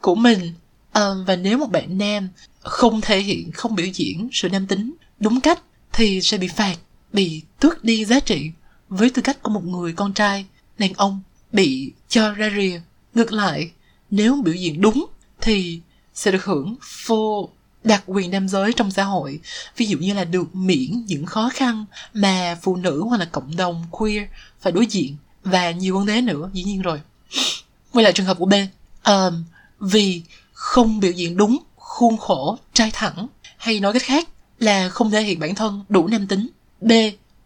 của 0.00 0.14
mình. 0.14 0.54
À, 0.92 1.10
và 1.26 1.36
nếu 1.36 1.58
một 1.58 1.70
bạn 1.70 1.98
nam 1.98 2.28
không 2.60 3.00
thể 3.00 3.20
hiện 3.20 3.52
không 3.52 3.74
biểu 3.74 3.86
diễn 3.86 4.28
sự 4.32 4.48
nam 4.48 4.66
tính 4.66 4.94
đúng 5.18 5.40
cách 5.40 5.60
thì 5.92 6.20
sẽ 6.20 6.38
bị 6.38 6.48
phạt 6.48 6.76
bị 7.12 7.42
tước 7.60 7.84
đi 7.84 8.04
giá 8.04 8.20
trị. 8.20 8.50
Với 8.88 9.10
tư 9.10 9.22
cách 9.22 9.42
của 9.42 9.50
một 9.50 9.64
người 9.64 9.92
con 9.92 10.12
trai 10.12 10.46
đàn 10.78 10.92
ông 10.92 11.20
bị 11.52 11.92
cho 12.08 12.32
ra 12.32 12.50
rìa. 12.56 12.80
Ngược 13.14 13.32
lại 13.32 13.70
nếu 14.10 14.42
biểu 14.44 14.54
diễn 14.54 14.80
đúng 14.80 15.06
thì 15.40 15.80
sẽ 16.14 16.30
được 16.30 16.44
hưởng 16.44 16.76
full 16.80 17.48
đặc 17.84 18.02
quyền 18.06 18.30
nam 18.30 18.48
giới 18.48 18.72
trong 18.72 18.90
xã 18.90 19.04
hội. 19.04 19.40
Ví 19.76 19.86
dụ 19.86 19.98
như 19.98 20.14
là 20.14 20.24
được 20.24 20.54
miễn 20.54 21.04
những 21.06 21.26
khó 21.26 21.50
khăn 21.54 21.84
mà 22.14 22.58
phụ 22.62 22.76
nữ 22.76 23.02
hoặc 23.08 23.16
là 23.16 23.24
cộng 23.24 23.56
đồng 23.56 23.84
queer 23.90 24.22
phải 24.60 24.72
đối 24.72 24.86
diện 24.86 25.16
và 25.44 25.70
nhiều 25.70 25.96
vấn 25.96 26.06
đề 26.06 26.20
nữa 26.20 26.50
dĩ 26.52 26.62
nhiên 26.62 26.82
rồi. 26.82 27.00
Quay 27.92 28.04
lại 28.04 28.12
trường 28.12 28.26
hợp 28.26 28.38
của 28.38 28.46
b 28.46 28.54
um, 29.04 29.44
vì 29.80 30.22
không 30.52 31.00
biểu 31.00 31.12
diễn 31.12 31.36
đúng 31.36 31.58
khuôn 31.76 32.16
khổ 32.16 32.58
trai 32.74 32.90
thẳng 32.92 33.28
hay 33.56 33.80
nói 33.80 33.92
cách 33.92 34.02
khác 34.02 34.28
là 34.58 34.88
không 34.88 35.10
thể 35.10 35.22
hiện 35.22 35.38
bản 35.38 35.54
thân 35.54 35.84
đủ 35.88 36.06
nam 36.06 36.26
tính. 36.26 36.48
B 36.80 36.92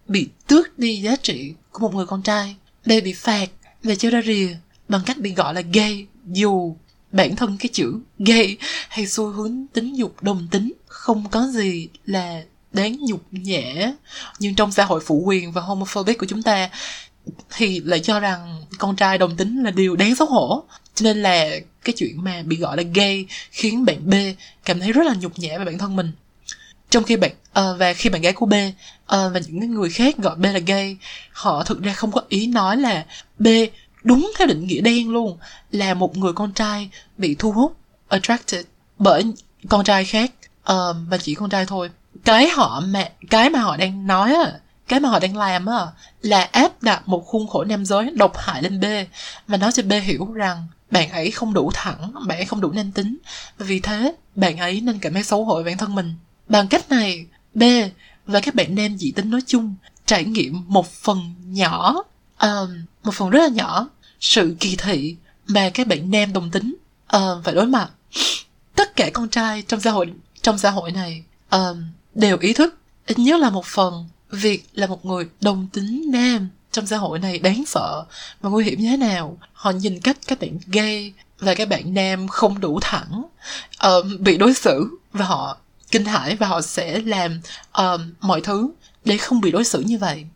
bị 0.08 0.28
tước 0.46 0.78
đi 0.78 0.96
giá 0.96 1.16
trị 1.16 1.54
của 1.70 1.78
một 1.78 1.94
người 1.94 2.06
con 2.06 2.22
trai. 2.22 2.56
B 2.86 2.90
bị 3.04 3.12
phạt 3.12 3.46
và 3.82 3.94
chơi 3.94 4.10
ra 4.10 4.22
rìa 4.26 4.48
bằng 4.88 5.00
cách 5.06 5.18
bị 5.18 5.34
gọi 5.34 5.54
là 5.54 5.60
gay 5.60 6.06
dù 6.26 6.76
bản 7.14 7.36
thân 7.36 7.56
cái 7.60 7.68
chữ 7.72 7.94
gay 8.18 8.56
hay 8.88 9.06
xu 9.06 9.26
hướng 9.26 9.66
tính 9.72 9.96
dục 9.96 10.22
đồng 10.22 10.48
tính 10.50 10.72
không 10.86 11.28
có 11.30 11.46
gì 11.46 11.88
là 12.06 12.42
đáng 12.72 12.96
nhục 13.00 13.22
nhã. 13.30 13.92
Nhưng 14.38 14.54
trong 14.54 14.72
xã 14.72 14.84
hội 14.84 15.00
phụ 15.06 15.22
quyền 15.26 15.52
và 15.52 15.60
homophobic 15.60 16.18
của 16.18 16.26
chúng 16.26 16.42
ta 16.42 16.70
thì 17.56 17.80
lại 17.80 18.00
cho 18.00 18.20
rằng 18.20 18.64
con 18.78 18.96
trai 18.96 19.18
đồng 19.18 19.36
tính 19.36 19.62
là 19.62 19.70
điều 19.70 19.96
đáng 19.96 20.16
xấu 20.16 20.28
hổ. 20.28 20.64
Cho 20.94 21.04
nên 21.04 21.22
là 21.22 21.50
cái 21.84 21.94
chuyện 21.96 22.24
mà 22.24 22.42
bị 22.42 22.56
gọi 22.56 22.76
là 22.76 22.82
gay 22.94 23.26
khiến 23.50 23.84
bạn 23.84 24.10
B 24.10 24.14
cảm 24.64 24.80
thấy 24.80 24.92
rất 24.92 25.06
là 25.06 25.14
nhục 25.20 25.38
nhã 25.38 25.58
về 25.58 25.64
bản 25.64 25.78
thân 25.78 25.96
mình. 25.96 26.12
Trong 26.90 27.04
khi 27.04 27.16
bạn 27.16 27.30
uh, 27.30 27.78
và 27.78 27.92
khi 27.92 28.10
bạn 28.10 28.22
gái 28.22 28.32
của 28.32 28.46
B 28.46 28.52
uh, 28.52 28.72
và 29.08 29.40
những 29.48 29.74
người 29.74 29.90
khác 29.90 30.16
gọi 30.18 30.36
B 30.36 30.44
là 30.44 30.58
gay 30.58 30.96
họ 31.32 31.64
thực 31.64 31.82
ra 31.82 31.92
không 31.92 32.12
có 32.12 32.22
ý 32.28 32.46
nói 32.46 32.76
là 32.76 33.04
B 33.38 33.46
đúng 34.04 34.32
theo 34.38 34.46
định 34.46 34.66
nghĩa 34.66 34.80
đen 34.80 35.10
luôn 35.10 35.38
là 35.70 35.94
một 35.94 36.16
người 36.16 36.32
con 36.32 36.52
trai 36.52 36.90
bị 37.18 37.34
thu 37.38 37.52
hút 37.52 37.76
attracted 38.08 38.66
bởi 38.98 39.24
con 39.68 39.84
trai 39.84 40.04
khác. 40.04 40.32
Uh, 40.72 40.96
mà 41.08 41.18
chỉ 41.22 41.34
con 41.34 41.50
trai 41.50 41.66
thôi. 41.66 41.90
Cái 42.24 42.48
họ 42.48 42.82
mà 42.86 43.08
cái 43.30 43.50
mà 43.50 43.58
họ 43.58 43.76
đang 43.76 44.06
nói 44.06 44.34
á 44.34 44.52
cái 44.88 45.00
mà 45.00 45.08
họ 45.08 45.18
đang 45.18 45.36
làm 45.36 45.66
á 45.66 45.86
là 46.22 46.42
áp 46.42 46.82
đặt 46.82 47.08
một 47.08 47.26
khuôn 47.26 47.48
khổ 47.48 47.64
nam 47.64 47.84
giới 47.84 48.10
độc 48.10 48.36
hại 48.36 48.62
lên 48.62 48.80
B. 48.80 48.84
Và 49.48 49.56
nói 49.56 49.72
cho 49.72 49.82
B 49.82 49.92
hiểu 50.02 50.32
rằng 50.32 50.66
bạn 50.90 51.10
ấy 51.10 51.30
không 51.30 51.54
đủ 51.54 51.70
thẳng 51.74 52.12
bạn 52.26 52.38
ấy 52.38 52.44
không 52.44 52.60
đủ 52.60 52.70
nam 52.72 52.92
tính. 52.92 53.16
Và 53.58 53.66
vì 53.66 53.80
thế 53.80 54.14
bạn 54.34 54.58
ấy 54.58 54.80
nên 54.80 54.98
cảm 54.98 55.14
thấy 55.14 55.22
xấu 55.22 55.44
hổ 55.44 55.62
bản 55.62 55.76
thân 55.78 55.94
mình. 55.94 56.14
Bằng 56.48 56.68
cách 56.68 56.90
này 56.90 57.26
B 57.54 57.62
và 58.26 58.40
các 58.40 58.54
bạn 58.54 58.74
nam 58.74 58.96
dị 58.98 59.12
tính 59.12 59.30
nói 59.30 59.40
chung 59.46 59.74
trải 60.06 60.24
nghiệm 60.24 60.64
một 60.66 60.86
phần 60.90 61.34
nhỏ 61.44 61.94
um, 62.40 62.84
một 63.02 63.14
phần 63.14 63.30
rất 63.30 63.40
là 63.42 63.48
nhỏ 63.48 63.88
sự 64.20 64.56
kỳ 64.60 64.76
thị 64.76 65.16
mà 65.46 65.70
các 65.74 65.86
bạn 65.86 66.10
nam 66.10 66.32
đồng 66.32 66.50
tính 66.50 66.74
uh, 67.16 67.44
phải 67.44 67.54
đối 67.54 67.66
mặt. 67.66 67.90
Tất 68.74 68.96
cả 68.96 69.10
con 69.14 69.28
trai 69.28 69.62
trong 69.62 69.80
xã 69.80 69.90
hội 69.90 70.12
trong 70.42 70.58
xã 70.58 70.70
hội 70.70 70.92
này 70.92 71.24
uh, 71.56 71.76
đều 72.14 72.38
ý 72.38 72.52
thức 72.52 72.78
ít 73.06 73.18
nhất 73.18 73.40
là 73.40 73.50
một 73.50 73.66
phần 73.66 74.08
việc 74.30 74.64
là 74.72 74.86
một 74.86 75.04
người 75.04 75.28
đồng 75.40 75.66
tính 75.72 76.04
nam 76.12 76.48
trong 76.72 76.86
xã 76.86 76.96
hội 76.96 77.18
này 77.18 77.38
đáng 77.38 77.64
sợ 77.66 78.04
và 78.40 78.50
nguy 78.50 78.64
hiểm 78.64 78.80
như 78.80 78.88
thế 78.90 78.96
nào. 78.96 79.38
Họ 79.52 79.70
nhìn 79.70 80.00
cách 80.00 80.16
các 80.26 80.40
bạn 80.40 80.58
gay 80.66 81.12
và 81.38 81.54
các 81.54 81.68
bạn 81.68 81.94
nam 81.94 82.28
không 82.28 82.60
đủ 82.60 82.78
thẳng 82.82 83.22
uh, 83.86 84.20
bị 84.20 84.36
đối 84.36 84.54
xử 84.54 84.98
và 85.12 85.24
họ 85.24 85.56
kinh 85.90 86.04
hãi 86.04 86.36
và 86.36 86.46
họ 86.46 86.60
sẽ 86.60 87.00
làm 87.00 87.40
uh, 87.82 88.00
mọi 88.20 88.40
thứ 88.40 88.70
để 89.04 89.16
không 89.16 89.40
bị 89.40 89.50
đối 89.50 89.64
xử 89.64 89.80
như 89.80 89.98
vậy. 89.98 90.26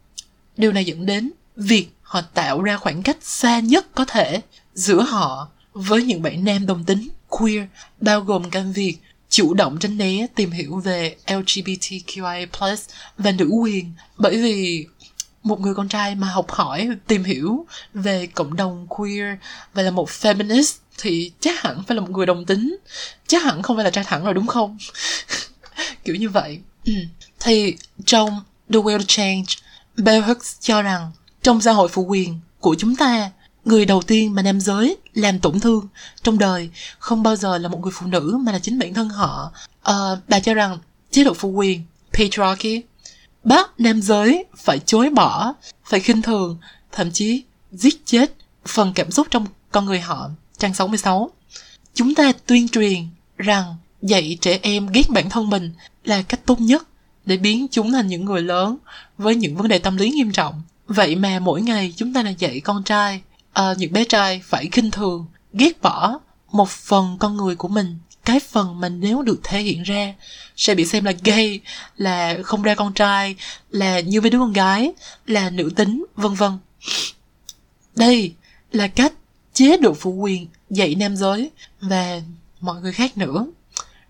Điều 0.56 0.72
này 0.72 0.84
dẫn 0.84 1.06
đến 1.06 1.30
việc 1.56 1.88
họ 2.08 2.20
tạo 2.20 2.62
ra 2.62 2.76
khoảng 2.76 3.02
cách 3.02 3.16
xa 3.22 3.60
nhất 3.60 3.86
có 3.94 4.04
thể 4.04 4.40
giữa 4.74 5.02
họ 5.02 5.48
với 5.72 6.02
những 6.02 6.22
bạn 6.22 6.44
nam 6.44 6.66
đồng 6.66 6.84
tính 6.84 7.08
queer, 7.28 7.62
bao 8.00 8.20
gồm 8.20 8.50
cả 8.50 8.60
việc 8.74 8.96
chủ 9.28 9.54
động 9.54 9.78
tránh 9.78 9.98
né 9.98 10.26
tìm 10.34 10.50
hiểu 10.50 10.76
về 10.76 11.16
LGBTQIA+ 11.26 12.76
và 13.18 13.32
nữ 13.32 13.48
quyền. 13.62 13.92
Bởi 14.16 14.42
vì 14.42 14.86
một 15.42 15.60
người 15.60 15.74
con 15.74 15.88
trai 15.88 16.14
mà 16.14 16.26
học 16.26 16.50
hỏi, 16.50 16.88
tìm 17.06 17.24
hiểu 17.24 17.66
về 17.94 18.26
cộng 18.26 18.56
đồng 18.56 18.86
queer 18.88 19.38
và 19.74 19.82
là 19.82 19.90
một 19.90 20.08
feminist 20.08 20.76
thì 20.98 21.32
chắc 21.40 21.62
hẳn 21.62 21.82
phải 21.86 21.94
là 21.94 22.00
một 22.00 22.10
người 22.10 22.26
đồng 22.26 22.44
tính. 22.44 22.76
Chắc 23.26 23.42
hẳn 23.42 23.62
không 23.62 23.76
phải 23.76 23.84
là 23.84 23.90
trai 23.90 24.04
thẳng 24.04 24.24
rồi, 24.24 24.34
đúng 24.34 24.46
không? 24.46 24.78
Kiểu 26.04 26.14
như 26.14 26.28
vậy. 26.28 26.60
Ừ. 26.84 26.92
thì 27.40 27.76
trong 28.06 28.40
The 28.72 28.78
Will 28.78 29.04
Change 29.06 29.44
Bell 29.96 30.24
Hooks 30.24 30.56
cho 30.60 30.82
rằng 30.82 31.12
trong 31.42 31.60
xã 31.60 31.72
hội 31.72 31.88
phụ 31.88 32.04
quyền 32.04 32.40
của 32.60 32.76
chúng 32.78 32.96
ta 32.96 33.30
người 33.64 33.84
đầu 33.84 34.02
tiên 34.02 34.34
mà 34.34 34.42
nam 34.42 34.60
giới 34.60 34.96
làm 35.14 35.38
tổn 35.38 35.60
thương 35.60 35.88
trong 36.22 36.38
đời 36.38 36.70
không 36.98 37.22
bao 37.22 37.36
giờ 37.36 37.58
là 37.58 37.68
một 37.68 37.80
người 37.82 37.92
phụ 37.94 38.06
nữ 38.06 38.38
mà 38.40 38.52
là 38.52 38.58
chính 38.58 38.78
bản 38.78 38.94
thân 38.94 39.08
họ. 39.08 39.52
À, 39.82 39.94
bà 40.28 40.40
cho 40.40 40.54
rằng 40.54 40.78
chế 41.10 41.24
độ 41.24 41.34
phụ 41.34 41.48
quyền 41.48 41.82
patriarchy 42.12 42.82
bắt 43.44 43.80
nam 43.80 44.02
giới 44.02 44.44
phải 44.56 44.78
chối 44.78 45.10
bỏ 45.10 45.54
phải 45.84 46.00
khinh 46.00 46.22
thường 46.22 46.58
thậm 46.92 47.10
chí 47.10 47.42
giết 47.72 48.06
chết 48.06 48.32
phần 48.66 48.92
cảm 48.94 49.10
xúc 49.10 49.26
trong 49.30 49.46
con 49.70 49.84
người 49.84 50.00
họ. 50.00 50.30
Trang 50.58 50.74
66 50.74 51.30
chúng 51.94 52.14
ta 52.14 52.32
tuyên 52.46 52.68
truyền 52.68 53.06
rằng 53.36 53.76
dạy 54.02 54.38
trẻ 54.40 54.58
em 54.62 54.86
ghét 54.86 55.10
bản 55.10 55.30
thân 55.30 55.50
mình 55.50 55.72
là 56.04 56.22
cách 56.22 56.40
tốt 56.46 56.60
nhất 56.60 56.82
để 57.24 57.36
biến 57.36 57.66
chúng 57.70 57.92
thành 57.92 58.06
những 58.06 58.24
người 58.24 58.42
lớn 58.42 58.76
với 59.18 59.34
những 59.34 59.56
vấn 59.56 59.68
đề 59.68 59.78
tâm 59.78 59.96
lý 59.96 60.10
nghiêm 60.10 60.32
trọng 60.32 60.62
vậy 60.88 61.16
mà 61.16 61.38
mỗi 61.38 61.62
ngày 61.62 61.94
chúng 61.96 62.12
ta 62.12 62.22
lại 62.22 62.36
dạy 62.38 62.60
con 62.60 62.82
trai 62.84 63.20
à, 63.52 63.74
những 63.78 63.92
bé 63.92 64.04
trai 64.04 64.40
phải 64.44 64.68
khinh 64.72 64.90
thường 64.90 65.26
ghét 65.52 65.82
bỏ 65.82 66.18
một 66.52 66.68
phần 66.68 67.16
con 67.20 67.36
người 67.36 67.56
của 67.56 67.68
mình. 67.68 67.98
Cái 68.24 68.40
phần 68.40 68.80
mà 68.80 68.88
nếu 68.88 69.22
được 69.22 69.40
thể 69.44 69.60
hiện 69.60 69.82
ra 69.82 70.14
sẽ 70.56 70.74
bị 70.74 70.86
xem 70.86 71.04
là 71.04 71.12
gay 71.24 71.60
là 71.96 72.36
không 72.44 72.62
ra 72.62 72.74
con 72.74 72.92
trai 72.92 73.36
là 73.70 74.00
như 74.00 74.20
với 74.20 74.30
đứa 74.30 74.38
con 74.38 74.52
gái 74.52 74.92
là 75.26 75.50
nữ 75.50 75.70
tính 75.76 76.04
vân 76.16 76.34
vân. 76.34 76.52
Đây 77.96 78.34
là 78.72 78.88
cách 78.88 79.12
chế 79.52 79.76
độ 79.76 79.94
phụ 79.94 80.12
quyền 80.12 80.46
dạy 80.70 80.94
nam 80.94 81.16
giới 81.16 81.50
và 81.80 82.20
mọi 82.60 82.80
người 82.80 82.92
khác 82.92 83.18
nữa. 83.18 83.46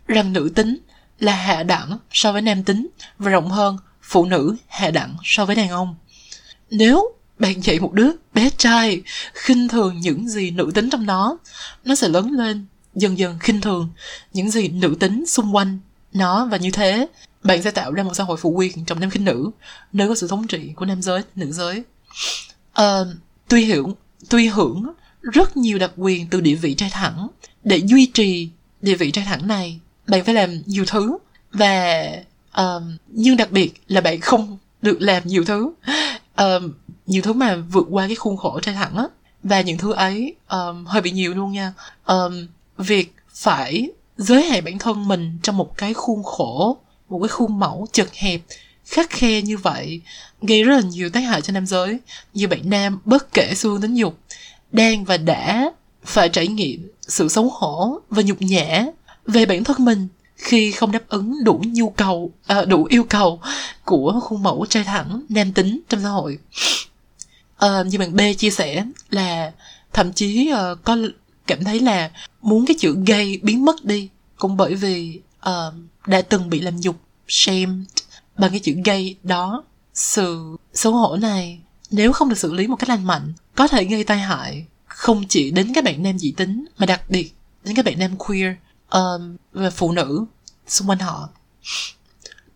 Rằng 0.07 0.33
nữ 0.33 0.51
tính 0.55 0.79
là 1.21 1.33
hạ 1.33 1.63
đẳng 1.63 1.99
so 2.13 2.33
với 2.33 2.43
nam 2.43 2.65
tính 2.65 2.89
và 3.19 3.31
rộng 3.31 3.51
hơn 3.51 3.79
phụ 4.03 4.25
nữ 4.25 4.57
hạ 4.69 4.91
đẳng 4.91 5.17
so 5.25 5.45
với 5.45 5.57
đàn 5.57 5.69
ông 5.69 5.95
nếu 6.71 7.13
bạn 7.39 7.61
dạy 7.63 7.81
một 7.81 7.93
đứa 7.93 8.11
bé 8.35 8.51
trai 8.57 9.03
khinh 9.35 9.69
thường 9.69 10.01
những 10.01 10.29
gì 10.29 10.51
nữ 10.51 10.71
tính 10.75 10.91
trong 10.91 11.07
nó 11.07 11.39
nó 11.85 11.95
sẽ 11.95 12.09
lớn 12.09 12.33
lên 12.33 12.67
dần 12.95 13.19
dần 13.19 13.39
khinh 13.39 13.61
thường 13.61 13.89
những 14.33 14.51
gì 14.51 14.69
nữ 14.69 14.97
tính 15.01 15.27
xung 15.27 15.57
quanh 15.57 15.79
nó 16.13 16.47
và 16.47 16.57
như 16.57 16.71
thế 16.71 17.07
bạn 17.45 17.63
sẽ 17.63 17.71
tạo 17.71 17.93
ra 17.93 18.03
một 18.03 18.15
xã 18.15 18.25
hội 18.25 18.37
phụ 18.37 18.51
quyền 18.51 18.85
trong 18.85 19.01
nam 19.01 19.11
khinh 19.11 19.25
nữ 19.25 19.51
nơi 19.93 20.09
có 20.09 20.15
sự 20.15 20.29
thống 20.29 20.47
trị 20.47 20.73
của 20.77 20.85
nam 20.85 21.03
giới 21.03 21.23
nữ 21.35 21.53
giới. 21.53 21.83
À, 22.73 22.99
tuy 23.49 23.65
hiểu 23.65 23.97
tuy 24.29 24.47
hưởng 24.47 24.93
rất 25.23 25.57
nhiều 25.57 25.79
đặc 25.79 25.91
quyền 25.97 26.27
từ 26.31 26.41
địa 26.41 26.55
vị 26.55 26.75
trai 26.75 26.91
thẳng 26.91 27.29
để 27.65 27.77
duy 27.77 28.07
trì 28.07 28.49
địa 28.81 28.95
vị 28.95 29.11
trai 29.11 29.25
thẳng 29.25 29.47
này 29.49 29.81
bạn 30.07 30.25
phải 30.25 30.35
làm 30.35 30.63
nhiều 30.67 30.85
thứ 30.87 31.19
và 31.53 32.09
uh, 32.61 32.83
nhưng 33.09 33.37
đặc 33.37 33.51
biệt 33.51 33.73
là 33.89 34.01
bạn 34.01 34.21
không 34.21 34.59
được 34.83 35.01
làm 35.01 35.23
nhiều 35.27 35.45
thứ 35.45 35.73
um, 36.39 36.73
nhiều 37.07 37.23
thứ 37.23 37.33
mà 37.33 37.57
vượt 37.57 37.87
qua 37.91 38.07
cái 38.07 38.17
khuôn 38.17 38.37
khổ 38.37 38.61
trai 38.61 38.75
thẳng 38.75 38.97
á. 38.97 39.05
Và 39.43 39.61
những 39.61 39.79
thứ 39.79 39.93
ấy 39.93 40.35
um, 40.51 40.85
hơi 40.85 41.03
bị 41.03 41.11
nhiều 41.11 41.35
luôn 41.35 41.53
nha. 41.53 41.73
Um, 42.07 42.47
việc 42.79 43.15
phải 43.35 43.91
giới 44.17 44.43
hạn 44.43 44.65
bản 44.65 44.79
thân 44.79 45.09
mình 45.09 45.39
trong 45.43 45.57
một 45.57 45.77
cái 45.77 45.95
khuôn 45.95 46.23
khổ 46.23 46.79
một 47.09 47.19
cái 47.23 47.29
khuôn 47.29 47.59
mẫu 47.59 47.87
chật 47.93 48.09
hẹp 48.15 48.41
khắc 48.85 49.11
khe 49.11 49.43
như 49.43 49.57
vậy 49.57 50.01
gây 50.43 50.63
rất 50.63 50.77
là 50.77 50.83
nhiều 50.91 51.11
tác 51.11 51.21
hại 51.21 51.43
cho 51.43 51.53
nam 51.53 51.67
giới. 51.67 51.99
Như 52.35 52.49
bạn 52.49 52.61
nam 52.65 53.01
bất 53.05 53.33
kể 53.33 53.55
xu 53.55 53.71
hướng 53.71 53.81
tính 53.81 53.95
dục 53.95 54.19
đang 54.73 55.05
và 55.05 55.17
đã 55.17 55.73
phải 56.05 56.29
trải 56.29 56.49
nghiệm 56.49 56.91
sự 57.01 57.29
xấu 57.29 57.49
hổ 57.49 58.01
và 58.11 58.23
nhục 58.23 58.43
nhã 58.43 58.87
về 59.27 59.47
bản 59.47 59.65
thân 59.65 59.85
mình 59.85 60.09
khi 60.49 60.73
không 60.73 60.93
đáp 60.93 61.09
ứng 61.09 61.45
đủ 61.45 61.63
nhu 61.67 61.91
cầu 61.91 62.33
à, 62.47 62.65
đủ 62.65 62.85
yêu 62.85 63.05
cầu 63.05 63.41
của 63.85 64.21
khuôn 64.23 64.43
mẫu 64.43 64.67
trai 64.69 64.85
thẳng 64.85 65.23
nam 65.29 65.53
tính 65.53 65.81
trong 65.89 66.01
xã 66.03 66.09
hội. 66.09 66.39
À, 67.59 67.83
như 67.83 67.99
bạn 67.99 68.17
B 68.17 68.21
chia 68.39 68.51
sẻ 68.51 68.85
là 69.11 69.53
thậm 69.93 70.13
chí 70.13 70.51
uh, 70.53 70.85
có 70.85 70.97
cảm 71.47 71.65
thấy 71.65 71.81
là 71.81 72.11
muốn 72.43 72.67
cái 72.67 72.77
chữ 72.79 72.97
gay 73.07 73.39
biến 73.43 73.65
mất 73.65 73.85
đi 73.85 74.09
cũng 74.37 74.57
bởi 74.57 74.75
vì 74.75 75.21
uh, 75.49 75.75
đã 76.07 76.23
từng 76.23 76.51
bị 76.51 76.61
làm 76.61 76.81
nhục 76.81 76.97
shamed 77.29 77.87
bằng 78.39 78.51
cái 78.51 78.61
chữ 78.61 78.75
gay 78.85 79.17
đó. 79.23 79.65
Sự 79.95 80.57
xấu 80.75 80.93
hổ 80.93 81.17
này 81.17 81.59
nếu 81.91 82.13
không 82.13 82.29
được 82.29 82.39
xử 82.39 82.55
lý 82.55 82.67
một 82.67 82.77
cách 82.77 82.89
lành 82.89 83.07
mạnh 83.07 83.33
có 83.55 83.69
thể 83.69 83.85
gây 83.85 84.05
tai 84.05 84.19
hại 84.19 84.67
không 84.87 85.25
chỉ 85.29 85.51
đến 85.51 85.73
các 85.75 85.85
bạn 85.85 86.03
nam 86.03 86.19
dị 86.19 86.33
tính 86.37 86.65
mà 86.79 86.87
đặc 86.87 87.11
biệt 87.11 87.33
đến 87.65 87.77
các 87.77 87.85
bạn 87.85 87.99
nam 87.99 88.17
queer 88.17 88.55
um, 88.91 89.37
và 89.53 89.71
phụ 89.71 89.93
nữ 89.93 90.25
xung 90.69 90.89
quanh 90.89 90.99
họ. 90.99 91.29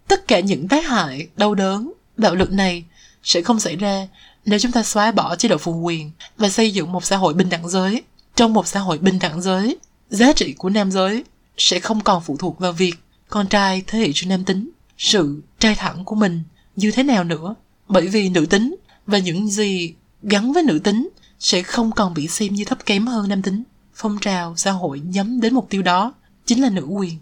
Tất 0.08 0.28
cả 0.28 0.40
những 0.40 0.68
tác 0.68 0.86
hại, 0.86 1.28
đau 1.36 1.54
đớn, 1.54 1.92
bạo 2.16 2.34
lực 2.34 2.52
này 2.52 2.84
sẽ 3.22 3.42
không 3.42 3.60
xảy 3.60 3.76
ra 3.76 4.08
nếu 4.44 4.58
chúng 4.58 4.72
ta 4.72 4.82
xóa 4.82 5.12
bỏ 5.12 5.36
chế 5.36 5.48
độ 5.48 5.58
phụ 5.58 5.80
quyền 5.80 6.10
và 6.36 6.48
xây 6.48 6.70
dựng 6.70 6.92
một 6.92 7.04
xã 7.04 7.16
hội 7.16 7.34
bình 7.34 7.48
đẳng 7.48 7.68
giới. 7.68 8.02
Trong 8.36 8.52
một 8.52 8.66
xã 8.66 8.80
hội 8.80 8.98
bình 8.98 9.18
đẳng 9.18 9.42
giới, 9.42 9.78
giá 10.10 10.32
trị 10.32 10.52
của 10.52 10.68
nam 10.68 10.90
giới 10.90 11.24
sẽ 11.56 11.80
không 11.80 12.00
còn 12.00 12.22
phụ 12.22 12.36
thuộc 12.36 12.58
vào 12.58 12.72
việc 12.72 12.94
con 13.28 13.46
trai 13.46 13.82
thể 13.86 13.98
hiện 13.98 14.12
sự 14.14 14.26
nam 14.26 14.44
tính 14.44 14.70
sự 14.98 15.42
trai 15.58 15.74
thẳng 15.74 16.04
của 16.04 16.14
mình 16.14 16.42
như 16.76 16.90
thế 16.90 17.02
nào 17.02 17.24
nữa. 17.24 17.54
Bởi 17.88 18.08
vì 18.08 18.28
nữ 18.28 18.46
tính 18.46 18.76
và 19.06 19.18
những 19.18 19.48
gì 19.48 19.94
gắn 20.22 20.52
với 20.52 20.62
nữ 20.62 20.78
tính 20.78 21.08
sẽ 21.38 21.62
không 21.62 21.92
còn 21.92 22.14
bị 22.14 22.28
xem 22.28 22.54
như 22.54 22.64
thấp 22.64 22.86
kém 22.86 23.06
hơn 23.06 23.28
nam 23.28 23.42
tính. 23.42 23.62
Phong 23.94 24.18
trào 24.20 24.56
xã 24.56 24.70
hội 24.70 25.00
nhắm 25.00 25.40
đến 25.40 25.54
mục 25.54 25.66
tiêu 25.70 25.82
đó 25.82 26.14
chính 26.46 26.62
là 26.62 26.70
nữ 26.70 26.82
quyền 26.84 27.18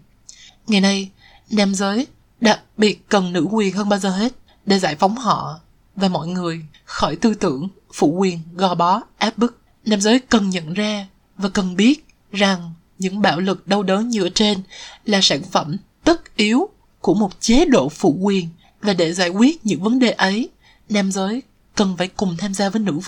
ngày 0.67 0.81
nay 0.81 1.09
nam 1.49 1.75
giới 1.75 2.07
đặc 2.41 2.59
biệt 2.77 3.09
cần 3.09 3.33
nữ 3.33 3.47
quyền 3.51 3.75
hơn 3.75 3.89
bao 3.89 3.99
giờ 3.99 4.09
hết 4.09 4.33
để 4.65 4.79
giải 4.79 4.95
phóng 4.95 5.15
họ 5.15 5.59
và 5.95 6.07
mọi 6.07 6.27
người 6.27 6.65
khỏi 6.85 7.15
tư 7.15 7.33
tưởng 7.33 7.69
phụ 7.93 8.07
quyền 8.17 8.39
gò 8.55 8.75
bó 8.75 9.01
áp 9.17 9.37
bức. 9.37 9.57
Nam 9.85 10.01
giới 10.01 10.19
cần 10.19 10.49
nhận 10.49 10.73
ra 10.73 11.07
và 11.37 11.49
cần 11.49 11.75
biết 11.75 12.05
rằng 12.31 12.73
những 12.99 13.21
bạo 13.21 13.39
lực 13.39 13.67
đau 13.67 13.83
đớn 13.83 14.09
như 14.09 14.23
ở 14.23 14.29
trên 14.29 14.61
là 15.05 15.19
sản 15.21 15.41
phẩm 15.51 15.77
tất 16.03 16.35
yếu 16.35 16.69
của 16.99 17.13
một 17.13 17.41
chế 17.41 17.65
độ 17.65 17.89
phụ 17.89 18.17
quyền. 18.21 18.49
Và 18.81 18.93
để 18.93 19.13
giải 19.13 19.29
quyết 19.29 19.65
những 19.65 19.83
vấn 19.83 19.99
đề 19.99 20.11
ấy 20.11 20.49
nam 20.89 21.11
giới 21.11 21.41
cần 21.75 21.97
phải 21.97 22.07
cùng 22.07 22.37
tham 22.37 22.53
gia 22.53 22.69
với 22.69 22.81
nữ 22.81 22.99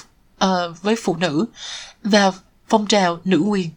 uh, 0.44 0.82
với 0.82 0.96
phụ 1.04 1.16
nữ 1.16 1.46
và 2.04 2.32
phong 2.68 2.88
trào 2.88 3.20
nữ 3.24 3.38
quyền 3.38 3.70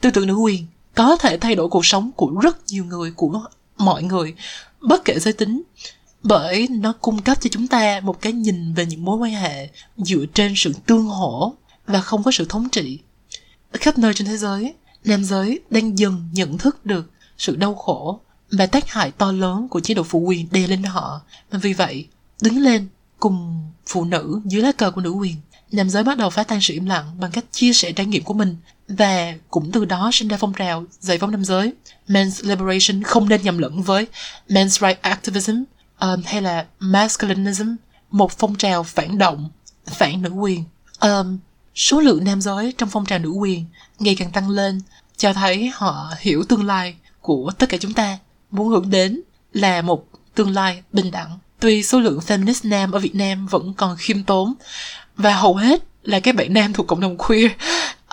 tư 0.00 0.10
tưởng 0.10 0.26
nữ 0.26 0.34
quyền 0.34 0.66
có 0.98 1.16
thể 1.16 1.38
thay 1.38 1.54
đổi 1.54 1.68
cuộc 1.68 1.86
sống 1.86 2.10
của 2.16 2.30
rất 2.42 2.56
nhiều 2.66 2.84
người, 2.84 3.10
của 3.10 3.40
mọi 3.76 4.02
người, 4.02 4.34
bất 4.80 5.04
kể 5.04 5.18
giới 5.18 5.32
tính, 5.32 5.62
bởi 6.22 6.68
nó 6.70 6.92
cung 6.92 7.22
cấp 7.22 7.40
cho 7.40 7.48
chúng 7.52 7.68
ta 7.68 8.00
một 8.00 8.20
cái 8.20 8.32
nhìn 8.32 8.74
về 8.74 8.86
những 8.86 9.04
mối 9.04 9.16
quan 9.16 9.32
hệ 9.32 9.68
dựa 9.96 10.24
trên 10.34 10.52
sự 10.56 10.72
tương 10.86 11.06
hỗ 11.06 11.54
và 11.86 12.00
không 12.00 12.22
có 12.22 12.30
sự 12.30 12.46
thống 12.48 12.68
trị. 12.68 12.98
Khắp 13.72 13.98
nơi 13.98 14.14
trên 14.14 14.26
thế 14.26 14.36
giới, 14.36 14.74
nam 15.04 15.24
giới 15.24 15.60
đang 15.70 15.98
dần 15.98 16.28
nhận 16.32 16.58
thức 16.58 16.86
được 16.86 17.10
sự 17.38 17.56
đau 17.56 17.74
khổ 17.74 18.20
và 18.50 18.66
tác 18.66 18.88
hại 18.88 19.10
to 19.10 19.32
lớn 19.32 19.68
của 19.68 19.80
chế 19.80 19.94
độ 19.94 20.02
phụ 20.02 20.18
quyền 20.18 20.48
đè 20.50 20.66
lên 20.66 20.82
họ. 20.82 21.20
Và 21.50 21.58
vì 21.58 21.72
vậy, 21.72 22.06
đứng 22.42 22.58
lên 22.58 22.88
cùng 23.18 23.68
phụ 23.86 24.04
nữ 24.04 24.40
dưới 24.44 24.62
lá 24.62 24.72
cờ 24.72 24.90
của 24.90 25.00
nữ 25.00 25.10
quyền 25.10 25.36
nam 25.72 25.90
giới 25.90 26.04
bắt 26.04 26.18
đầu 26.18 26.30
phá 26.30 26.44
tan 26.44 26.60
sự 26.60 26.74
im 26.74 26.86
lặng 26.86 27.04
bằng 27.20 27.30
cách 27.30 27.44
chia 27.52 27.72
sẻ 27.72 27.92
trải 27.92 28.06
nghiệm 28.06 28.22
của 28.22 28.34
mình 28.34 28.56
và 28.88 29.34
cũng 29.50 29.72
từ 29.72 29.84
đó 29.84 30.10
sinh 30.12 30.28
ra 30.28 30.36
phong 30.36 30.52
trào 30.52 30.84
giải 31.00 31.18
phóng 31.18 31.30
nam 31.30 31.44
giới. 31.44 31.72
Men's 32.08 32.48
liberation 32.48 33.02
không 33.02 33.28
nên 33.28 33.42
nhầm 33.42 33.58
lẫn 33.58 33.82
với 33.82 34.06
men's 34.48 34.88
right 34.88 35.02
activism 35.02 35.64
um, 36.00 36.22
hay 36.24 36.42
là 36.42 36.66
masculinism 36.78 37.76
một 38.10 38.32
phong 38.38 38.54
trào 38.54 38.82
phản 38.82 39.18
động 39.18 39.50
phản 39.86 40.22
nữ 40.22 40.30
quyền. 40.30 40.64
Um, 41.00 41.38
số 41.74 42.00
lượng 42.00 42.24
nam 42.24 42.40
giới 42.40 42.74
trong 42.78 42.88
phong 42.88 43.04
trào 43.04 43.18
nữ 43.18 43.30
quyền 43.30 43.64
ngày 43.98 44.14
càng 44.14 44.30
tăng 44.30 44.50
lên 44.50 44.80
cho 45.16 45.32
thấy 45.32 45.70
họ 45.74 46.14
hiểu 46.18 46.44
tương 46.48 46.66
lai 46.66 46.94
của 47.20 47.52
tất 47.58 47.68
cả 47.68 47.76
chúng 47.80 47.92
ta. 47.92 48.18
Muốn 48.50 48.68
hướng 48.68 48.90
đến 48.90 49.20
là 49.52 49.82
một 49.82 50.08
tương 50.34 50.50
lai 50.50 50.82
bình 50.92 51.10
đẳng. 51.10 51.38
Tuy 51.60 51.82
số 51.82 52.00
lượng 52.00 52.18
feminist 52.26 52.68
nam 52.68 52.92
ở 52.92 52.98
Việt 52.98 53.14
Nam 53.14 53.46
vẫn 53.46 53.74
còn 53.74 53.96
khiêm 53.98 54.22
tốn 54.22 54.54
và 55.18 55.36
hầu 55.36 55.54
hết 55.54 55.84
là 56.02 56.20
các 56.20 56.34
bạn 56.34 56.52
nam 56.52 56.72
thuộc 56.72 56.86
cộng 56.86 57.00
đồng 57.00 57.16
queer. 57.16 57.50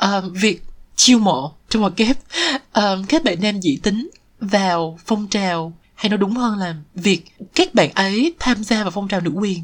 Uh, 0.05 0.31
việc 0.33 0.63
chiêu 0.95 1.19
mộ 1.19 1.51
trong 1.69 1.81
một 1.81 1.93
kép. 1.95 2.17
Uh, 2.79 2.83
các 3.09 3.24
bạn 3.24 3.38
nam 3.41 3.62
dị 3.62 3.79
tính 3.83 4.09
vào 4.39 5.00
phong 5.05 5.27
trào 5.27 5.74
hay 5.95 6.09
nói 6.09 6.17
đúng 6.17 6.35
hơn 6.35 6.57
là 6.57 6.75
việc 6.95 7.25
các 7.55 7.74
bạn 7.74 7.89
ấy 7.93 8.33
tham 8.39 8.63
gia 8.63 8.81
vào 8.81 8.91
phong 8.91 9.07
trào 9.07 9.21
nữ 9.21 9.31
quyền 9.35 9.63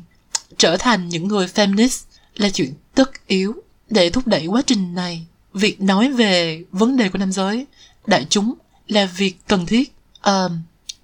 trở 0.57 0.77
thành 0.77 1.09
những 1.09 1.27
người 1.27 1.47
feminist 1.47 2.03
là 2.35 2.49
chuyện 2.49 2.73
tất 2.95 3.27
yếu. 3.27 3.55
Để 3.89 4.09
thúc 4.09 4.27
đẩy 4.27 4.45
quá 4.45 4.61
trình 4.65 4.95
này 4.95 5.25
việc 5.53 5.81
nói 5.81 6.09
về 6.11 6.63
vấn 6.71 6.97
đề 6.97 7.09
của 7.09 7.17
nam 7.17 7.31
giới 7.31 7.65
đại 8.07 8.25
chúng 8.29 8.53
là 8.87 9.05
việc 9.05 9.35
cần 9.47 9.65
thiết. 9.65 9.93
Uh, 10.29 10.51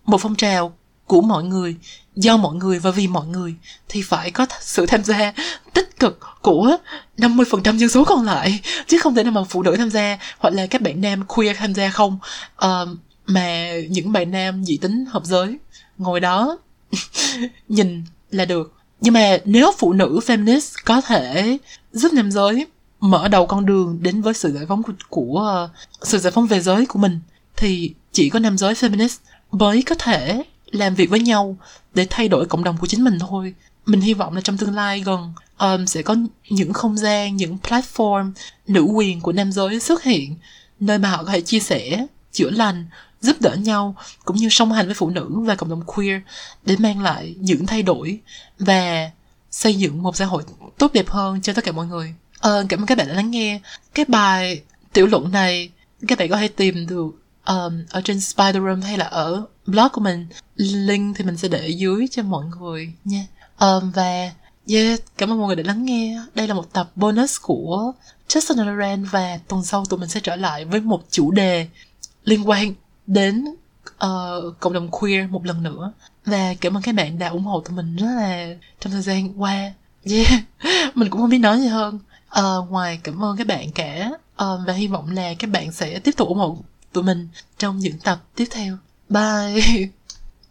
một 0.06 0.18
phong 0.22 0.36
trào 0.36 0.78
của 1.08 1.22
mọi 1.22 1.44
người 1.44 1.76
do 2.16 2.38
mọi 2.38 2.56
người 2.56 2.80
và 2.80 2.92
vì 2.92 3.08
mọi 3.08 3.28
người 3.28 3.56
thì 3.90 4.02
phải 4.02 4.32
có 4.32 4.46
sự 4.62 4.86
tham 4.86 5.04
gia 5.04 5.34
tích 5.74 6.00
cực 6.00 6.20
của 6.42 6.78
50% 7.18 7.78
dân 7.78 7.90
số 7.90 8.04
còn 8.04 8.26
lại 8.26 8.60
chứ 8.88 9.00
không 9.00 9.16
thể 9.16 9.24
nào 9.24 9.32
mà 9.32 9.44
phụ 9.44 9.64
nữ 9.64 9.76
tham 9.78 9.90
gia 9.90 10.18
hoặc 10.38 10.54
là 10.54 10.68
các 10.68 10.82
bạn 10.82 11.02
nam 11.02 11.24
queer 11.28 11.58
tham 11.58 11.74
gia 11.74 11.90
không. 11.90 12.20
Uh, 12.66 12.98
mà 13.28 13.74
những 13.90 14.12
bạn 14.12 14.32
nam 14.32 14.66
dị 14.66 14.78
tính 14.78 15.06
hợp 15.06 15.26
giới 15.26 15.58
ngồi 15.98 16.20
đó 16.20 16.58
nhìn 17.68 18.04
là 18.32 18.46
được. 18.46 18.74
Nhưng 19.02 19.14
mà 19.14 19.38
nếu 19.46 19.72
phụ 19.78 19.94
nữ 19.94 20.20
feminist 20.26 20.76
có 20.86 21.02
thể 21.02 21.58
giúp 21.92 22.14
nam 22.14 22.32
giới 22.32 22.68
mở 23.00 23.28
đầu 23.28 23.46
con 23.46 23.66
đường 23.66 24.00
đến 24.02 24.22
với 24.22 24.34
sự 24.34 24.52
giải 24.52 24.66
phóng 24.70 24.84
của, 24.84 24.94
của 25.10 25.66
uh, 25.66 26.08
sự 26.08 26.18
giải 26.18 26.32
phóng 26.32 26.48
về 26.48 26.60
giới 26.60 26.86
của 26.86 27.00
mình 27.00 27.20
thì 27.56 27.94
chỉ 28.12 28.30
có 28.30 28.40
nam 28.40 28.58
giới 28.58 28.74
feminist 28.74 29.18
mới 29.52 29.84
có 29.84 29.96
thể 29.96 30.44
làm 30.72 30.96
việc 30.96 31.10
với 31.10 31.20
nhau 31.20 31.58
để 31.94 32.08
thay 32.10 32.28
đổi 32.28 32.46
cộng 32.46 32.64
đồng 32.64 32.78
của 32.78 32.88
chính 32.88 33.04
mình 33.04 33.20
thôi. 33.20 33.54
Mình 33.86 34.02
hy 34.02 34.14
vọng 34.14 34.36
là 34.36 34.42
trong 34.42 34.58
tương 34.58 34.76
lai 34.76 35.04
gần 35.06 35.34
um, 35.58 35.86
sẽ 35.86 36.02
có 36.02 36.16
những 36.50 36.74
không 36.74 36.98
gian 36.98 37.36
những 37.36 37.58
platform 37.64 38.32
nữ 38.68 38.82
quyền 38.82 39.22
của 39.22 39.32
nam 39.32 39.52
giới 39.52 39.80
xuất 39.80 40.04
hiện 40.04 40.36
nơi 40.80 40.98
mà 40.98 41.10
họ 41.10 41.24
có 41.24 41.32
thể 41.32 41.42
chia 41.42 41.60
sẻ 41.60 42.08
chữa 42.32 42.50
lành 42.50 42.86
giúp 43.22 43.36
đỡ 43.40 43.56
nhau 43.56 43.96
cũng 44.26 44.38
như 44.38 44.50
song 44.50 44.72
hành 44.72 44.86
với 44.86 44.96
phụ 44.96 45.10
nữ 45.10 45.30
và 45.30 45.56
cộng 45.56 45.70
đồng 45.70 45.82
queer 45.86 46.22
để 46.66 46.76
mang 46.80 47.02
lại 47.02 47.36
những 47.40 47.66
thay 47.66 47.84
đổi 47.84 48.20
và 48.60 49.12
xây 49.52 49.76
dựng 49.76 50.04
một 50.04 50.16
xã 50.16 50.26
hội 50.26 50.44
tốt 50.78 50.94
đẹp 50.94 51.10
hơn 51.10 51.42
cho 51.42 51.54
tất 51.54 51.64
cả 51.64 51.72
mọi 51.72 51.86
người. 51.86 52.14
Ờ, 52.40 52.66
cảm 52.70 52.80
ơn 52.80 52.86
các 52.86 52.98
bạn 52.98 53.08
đã 53.08 53.14
lắng 53.14 53.32
nghe. 53.32 53.60
Cái 53.94 54.06
bài 54.08 54.62
tiểu 54.94 55.08
luận 55.08 55.32
này 55.32 55.70
các 56.08 56.18
bạn 56.18 56.30
có 56.30 56.38
thể 56.38 56.48
tìm 56.48 56.88
được 56.88 57.10
um, 57.48 57.84
ở 57.90 58.02
trên 58.02 58.20
Spider 58.20 58.64
Room 58.64 58.82
hay 58.82 58.98
là 58.98 59.06
ở 59.06 59.46
blog 59.66 59.88
của 59.94 60.02
mình 60.02 60.28
link 60.56 61.18
thì 61.18 61.26
mình 61.26 61.38
sẽ 61.38 61.48
để 61.48 61.60
ở 61.60 61.68
dưới 61.68 62.08
cho 62.12 62.24
mọi 62.24 62.46
người 62.46 62.94
nha. 63.04 63.26
Um, 63.60 63.92
và 63.92 64.32
yeah 64.70 65.00
cảm 65.18 65.32
ơn 65.32 65.40
mọi 65.40 65.48
người 65.48 65.56
đã 65.56 65.64
lắng 65.64 65.86
nghe. 65.86 66.22
Đây 66.36 66.48
là 66.48 66.54
một 66.54 66.74
tập 66.74 66.92
bonus 66.96 67.38
của 67.42 67.92
Justin 68.28 68.66
Laurent 68.66 69.06
và 69.12 69.40
tuần 69.48 69.64
sau 69.64 69.86
tụi 69.86 70.00
mình 70.00 70.10
sẽ 70.10 70.20
trở 70.20 70.36
lại 70.36 70.66
với 70.66 70.82
một 70.82 71.04
chủ 71.10 71.32
đề 71.32 71.68
liên 72.24 72.50
quan 72.50 72.74
đến 73.08 73.46
uh, 73.88 74.60
cộng 74.60 74.74
đồng 74.74 74.90
queer 74.92 75.30
một 75.30 75.46
lần 75.46 75.64
nữa. 75.64 75.92
Và 76.26 76.54
cảm 76.62 76.78
ơn 76.78 76.84
các 76.84 76.96
bạn 76.96 77.20
đã 77.20 77.28
ủng 77.28 77.44
hộ 77.44 77.62
tụi 77.62 77.76
mình 77.76 77.96
rất 77.96 78.08
là 78.18 78.48
trong 78.80 78.94
thời 78.94 79.02
gian 79.02 79.42
qua. 79.42 79.74
Yeah 80.04 80.32
mình 80.96 81.10
cũng 81.10 81.22
không 81.22 81.30
biết 81.30 81.38
nói 81.38 81.60
gì 81.60 81.68
hơn. 81.68 82.00
Uh, 82.40 82.72
ngoài 82.72 83.00
cảm 83.04 83.24
ơn 83.24 83.38
các 83.38 83.48
bạn 83.48 83.72
cả 83.72 84.10
uh, 84.44 84.60
và 84.68 84.74
hy 84.74 84.88
vọng 84.88 85.12
là 85.12 85.34
các 85.40 85.50
bạn 85.50 85.72
sẽ 85.72 86.00
tiếp 86.00 86.12
tục 86.18 86.28
ủng 86.28 86.38
hộ 86.38 86.58
tụi 86.94 87.04
mình 87.04 87.28
trong 87.58 87.80
những 87.80 88.00
tập 88.00 88.24
tiếp 88.36 88.46
theo. 88.52 88.78
Bye! 89.10 89.90